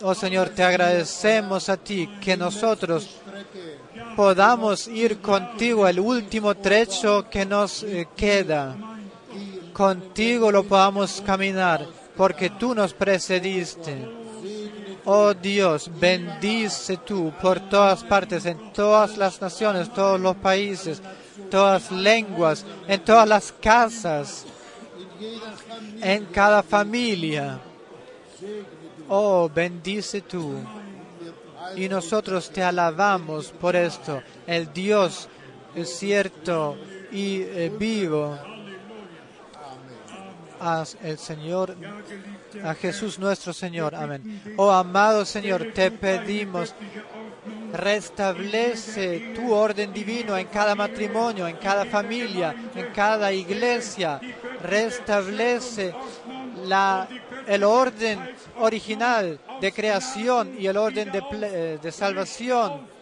[0.01, 3.19] Oh Señor, te agradecemos a ti que nosotros
[4.15, 8.76] podamos ir contigo el último trecho que nos eh, queda.
[9.73, 11.85] Contigo lo podamos caminar,
[12.15, 14.19] porque tú nos precediste.
[15.05, 21.01] Oh Dios, bendice tú por todas partes, en todas las naciones, todos los países,
[21.49, 24.45] todas lenguas, en todas las casas,
[26.01, 27.59] en cada familia.
[29.07, 30.55] Oh, bendice tú.
[31.76, 35.30] Y nosotros te alabamos por esto, el Dios
[35.85, 36.77] cierto
[37.11, 38.38] y eh, vivo.
[41.02, 41.76] El Señor
[42.64, 43.95] a Jesús nuestro Señor.
[43.95, 44.41] Amén.
[44.57, 46.76] Oh amado Señor, te pedimos,
[47.72, 54.19] restablece tu orden divino en cada matrimonio, en cada familia, en cada iglesia.
[54.61, 55.94] Restablece
[56.65, 57.07] la,
[57.48, 58.19] el orden
[58.57, 62.99] original de creación y el orden de, eh, de salvación.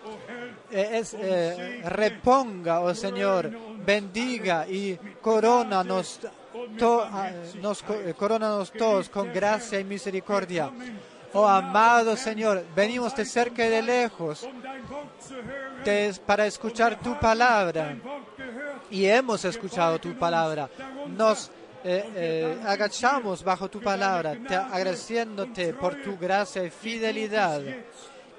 [0.69, 3.49] Eh, eh, reponga, oh Señor,
[3.85, 6.19] bendiga y corónanos,
[6.77, 7.07] to-
[7.61, 8.13] nos, eh,
[8.77, 10.71] todos con gracia y misericordia.
[11.34, 14.47] Oh amado Señor, venimos de cerca y de lejos
[15.84, 17.95] te- para escuchar tu palabra
[18.89, 20.69] y hemos escuchado tu palabra.
[21.07, 21.51] Nos
[21.84, 27.61] eh, eh, agachamos bajo tu palabra, te, agradeciéndote por tu gracia y fidelidad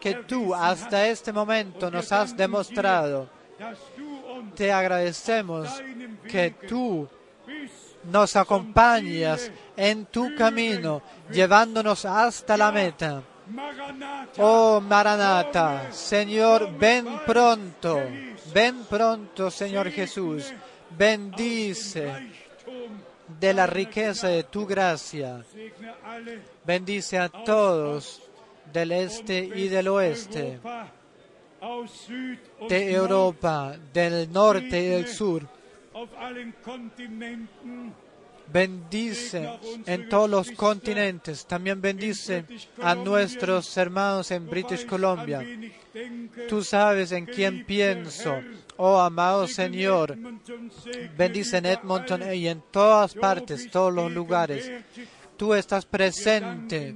[0.01, 3.29] que tú hasta este momento nos has demostrado.
[4.55, 5.69] Te agradecemos
[6.29, 7.09] que tú
[8.11, 13.23] nos acompañas en tu camino, llevándonos hasta la meta.
[14.39, 18.01] Oh Maranata, Señor, ven pronto,
[18.53, 20.53] ven pronto, Señor Jesús,
[20.97, 22.31] bendice
[23.41, 25.45] de la riqueza de tu gracia,
[26.65, 28.23] bendice a todos
[28.73, 30.61] del este y del oeste,
[32.69, 35.58] de Europa, del norte y del sur.
[38.51, 42.45] Bendice en todos los continentes, también bendice
[42.81, 45.45] a nuestros hermanos en British Columbia.
[46.49, 48.41] Tú sabes en quién pienso,
[48.77, 50.17] oh amado Señor.
[51.17, 51.67] Bendice en.
[51.67, 54.71] Edmonton y en todas partes, todos los lugares.
[55.37, 56.95] Tú estás presente.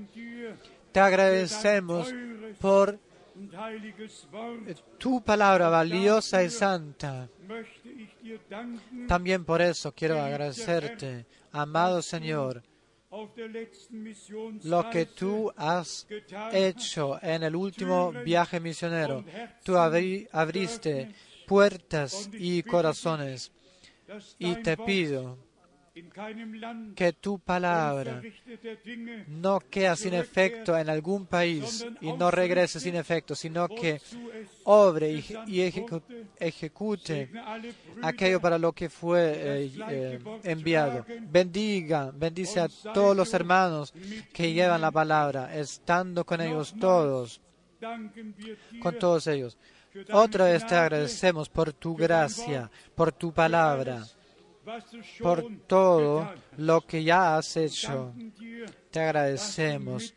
[0.91, 2.13] Te agradecemos
[2.61, 2.99] por
[4.99, 7.29] tu palabra valiosa y santa.
[9.09, 12.63] También por eso quiero agradecerte, amado Señor,
[14.65, 16.07] lo que tú has
[16.53, 19.25] hecho en el último viaje misionero.
[19.65, 21.13] Tú abri- abriste
[21.47, 23.51] puertas y corazones
[24.39, 25.37] y te pido
[26.95, 28.23] que tu palabra
[29.29, 34.01] no queda sin efecto en algún país y no regrese sin efecto, sino que
[34.65, 35.17] obre y,
[35.47, 36.03] y ejecu-
[36.39, 37.31] ejecute
[38.03, 41.05] aquello para lo que fue eh, eh, enviado.
[41.31, 43.93] Bendiga, bendice a todos los hermanos
[44.33, 47.41] que llevan la palabra, estando con ellos todos,
[48.81, 49.59] con todos ellos.
[50.11, 54.07] Otra vez te agradecemos por tu gracia, por tu palabra,
[55.21, 58.15] por todo lo que ya has hecho.
[58.91, 60.15] Te agradecemos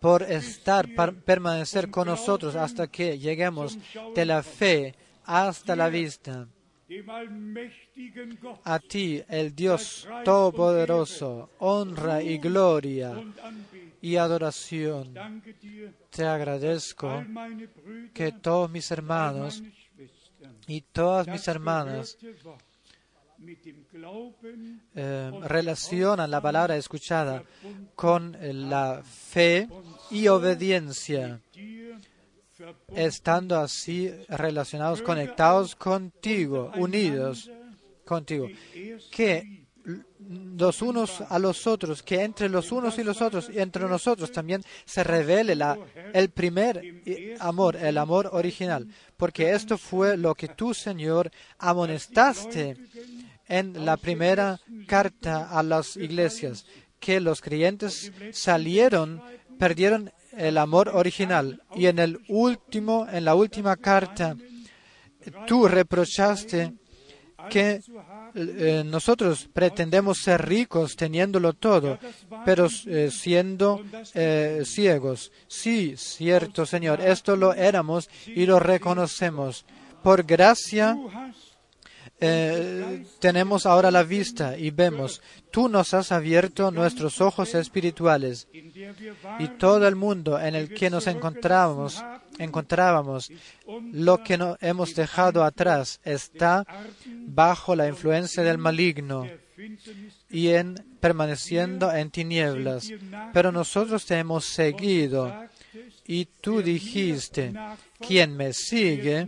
[0.00, 0.88] por estar,
[1.24, 3.78] permanecer con nosotros hasta que lleguemos
[4.14, 4.94] de la fe
[5.24, 6.48] hasta la vista.
[8.64, 13.14] A ti, el Dios Todopoderoso, honra y gloria
[14.02, 15.14] y adoración.
[16.10, 17.24] Te agradezco
[18.12, 19.62] que todos mis hermanos
[20.66, 22.18] y todas das mis hermanas
[24.94, 27.42] eh, relacionan la palabra escuchada
[27.96, 28.36] con
[28.70, 29.68] la fe
[30.10, 31.40] y obediencia,
[32.94, 37.50] estando así relacionados, conectados contigo, unidos
[38.04, 38.46] contigo.
[39.10, 43.84] Que los unos a los otros, que entre los unos y los otros y entre
[43.84, 45.78] nosotros también se revele la,
[46.12, 46.82] el primer
[47.40, 48.86] amor, el amor original.
[49.16, 52.76] Porque esto fue lo que tú, Señor, amonestaste
[53.48, 56.64] en la primera carta a las iglesias,
[57.00, 59.20] que los creyentes salieron,
[59.58, 61.62] perdieron el amor original.
[61.74, 64.36] Y en el último, en la última carta,
[65.46, 66.72] tú reprochaste
[67.50, 67.80] que
[68.34, 71.98] eh, nosotros pretendemos ser ricos teniéndolo todo,
[72.44, 73.82] pero eh, siendo
[74.14, 75.32] eh, ciegos.
[75.48, 79.64] Sí, cierto, Señor, esto lo éramos y lo reconocemos.
[80.02, 80.98] Por gracia
[83.18, 85.20] tenemos ahora la vista y vemos.
[85.50, 88.46] Tú nos has abierto nuestros ojos espirituales
[89.40, 92.00] y todo el mundo en el que nos encontrábamos,
[92.38, 93.30] encontrábamos,
[93.92, 96.66] lo que no hemos dejado atrás está
[97.26, 99.26] bajo la influencia del maligno
[100.30, 102.90] y en permaneciendo en tinieblas.
[103.32, 105.34] Pero nosotros te hemos seguido
[106.06, 107.52] y tú dijiste,
[107.98, 109.26] quien me sigue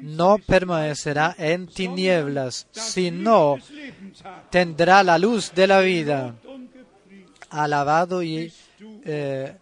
[0.00, 3.56] no permanecerá en tinieblas, sino
[4.50, 6.34] tendrá la luz de la vida.
[7.50, 8.52] Alabado y
[9.04, 9.56] eh,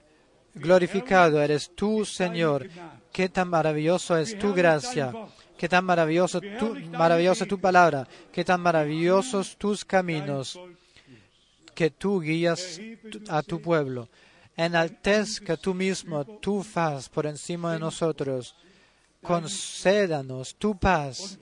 [0.57, 2.69] glorificado eres tú, Señor.
[3.13, 5.13] Qué tan maravilloso es tu gracia.
[5.57, 8.07] Qué tan maravilloso tu, maravillosa tu palabra.
[8.33, 10.59] Qué tan maravillosos tus caminos
[11.75, 12.81] que tú guías
[13.29, 14.09] a tu pueblo.
[14.57, 18.55] Enaltezca tú mismo tu faz por encima de nosotros.
[19.23, 21.39] Concédanos tu paz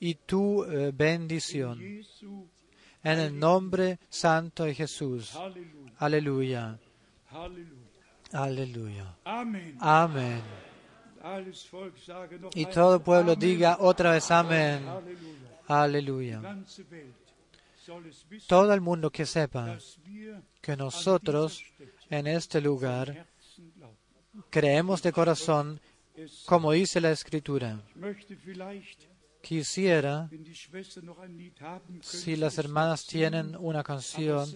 [0.00, 1.80] y tu eh, bendición.
[3.02, 5.32] En el nombre santo de Jesús.
[5.98, 6.78] Aleluya.
[8.34, 9.16] Aleluya.
[9.24, 10.42] Amén.
[12.54, 13.38] Y todo pueblo Amen.
[13.38, 14.84] diga otra vez amén.
[15.68, 16.42] Aleluya.
[18.48, 19.78] Todo el mundo que sepa
[20.60, 21.64] que nosotros
[22.10, 23.24] en este lugar
[24.50, 25.80] creemos de corazón,
[26.44, 27.80] como dice la Escritura.
[29.44, 30.30] Quisiera,
[32.00, 34.48] si las hermanas tienen una canción,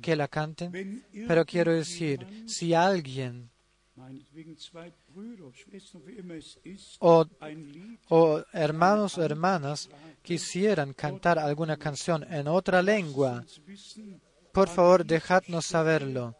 [0.00, 1.04] que la canten.
[1.26, 3.50] Pero quiero decir, si alguien
[7.00, 7.26] o,
[8.08, 9.88] o hermanos o hermanas
[10.22, 13.44] quisieran cantar alguna canción en otra lengua,
[14.52, 16.36] por favor dejadnos saberlo.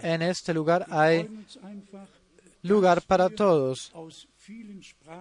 [0.00, 1.28] En este lugar hay
[2.66, 3.92] lugar para todos.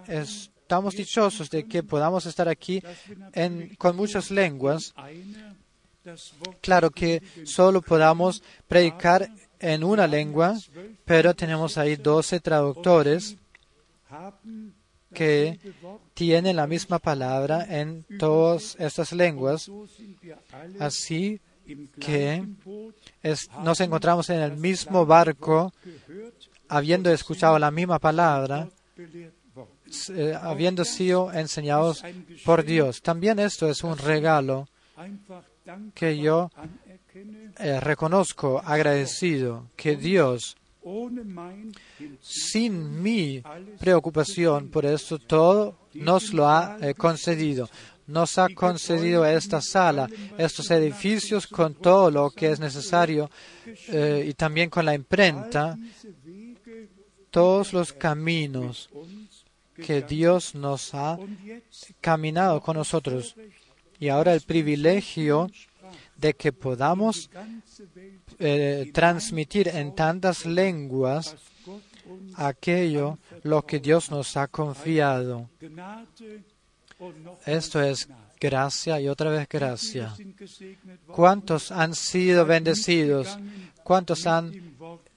[0.07, 2.81] Estamos dichosos de que podamos estar aquí
[3.34, 4.93] en, con muchas lenguas.
[6.61, 10.55] Claro que solo podamos predicar en una lengua,
[11.03, 13.38] pero tenemos ahí 12 traductores
[15.13, 15.59] que
[16.13, 19.72] tienen la misma palabra en todas estas lenguas.
[20.80, 21.39] Así
[21.99, 22.43] que
[23.63, 25.73] nos encontramos en el mismo barco,
[26.67, 28.69] habiendo escuchado la misma palabra,
[30.09, 32.03] eh, habiendo sido enseñados
[32.43, 33.01] por Dios.
[33.01, 34.67] También esto es un regalo
[35.93, 36.49] que yo
[37.59, 40.57] eh, reconozco agradecido que Dios,
[42.19, 43.43] sin mi
[43.79, 47.69] preocupación por esto, todo nos lo ha eh, concedido.
[48.07, 53.31] Nos ha concedido esta sala, estos edificios con todo lo que es necesario
[53.87, 55.75] y también con la imprenta,
[57.35, 58.89] todos los caminos
[59.75, 61.19] que Dios nos ha
[61.99, 63.35] caminado con nosotros.
[63.99, 65.51] Y ahora el privilegio
[66.15, 67.29] de que podamos
[68.39, 71.35] eh, transmitir en tantas lenguas
[72.35, 75.49] aquello lo que Dios nos ha confiado.
[77.45, 78.07] Esto es
[78.39, 80.15] gracia y otra vez gracia.
[81.07, 83.37] ¿Cuántos han sido bendecidos?
[83.83, 84.53] ¿Cuántos han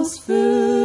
[0.00, 0.79] hast ausführlichste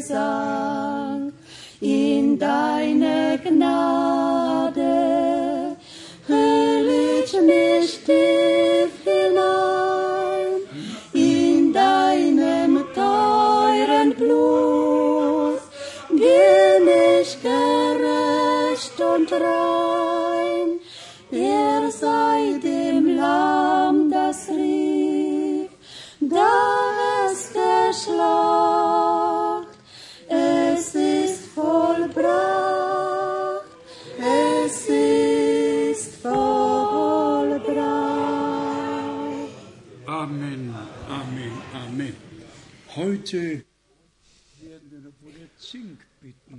[0.00, 1.32] Lobgesang
[1.80, 4.09] in deine Gnade,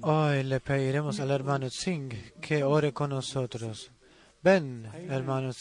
[0.02, 2.10] Hoy le pediremos al hermano Zing
[2.42, 3.92] que ore con nosotros.
[4.42, 5.52] Ven, hermano.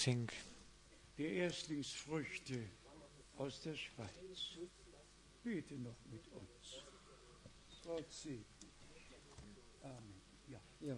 [10.81, 10.97] Ja.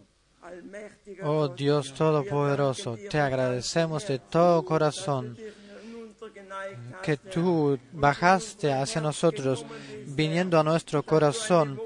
[1.22, 5.36] Oh Dios Todopoderoso, te agradecemos de todo corazón
[7.02, 9.64] que tú bajaste hacia nosotros,
[10.06, 11.80] viniendo a nuestro corazón,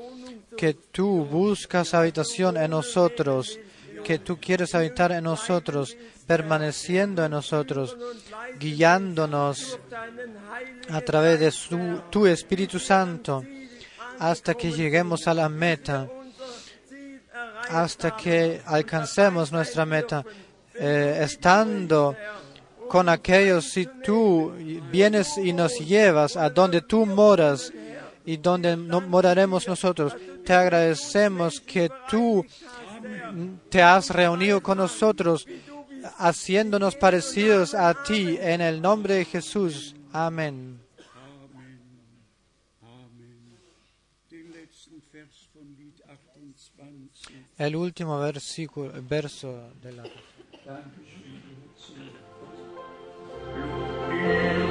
[0.57, 3.59] que tú buscas habitación en nosotros,
[4.05, 7.97] que tú quieres habitar en nosotros, permaneciendo en nosotros,
[8.59, 9.79] guiándonos
[10.89, 11.53] a través de
[12.11, 13.45] tu Espíritu Santo
[14.19, 16.09] hasta que lleguemos a la meta,
[17.69, 20.25] hasta que alcancemos nuestra meta,
[20.75, 22.17] eh, estando
[22.89, 24.53] con aquellos, si tú
[24.91, 27.73] vienes y nos llevas a donde tú moras
[28.25, 30.15] y donde no moraremos nosotros,
[30.45, 32.45] te agradecemos que tú
[33.69, 35.47] te has reunido con nosotros,
[36.19, 39.95] haciéndonos parecidos a ti, en el nombre de Jesús.
[40.13, 40.81] Amén.
[44.31, 45.95] Den letzten Vers von Lied
[46.79, 47.31] 28.
[47.59, 50.05] El último versículo, verso de la.
[54.27, 54.66] Amen.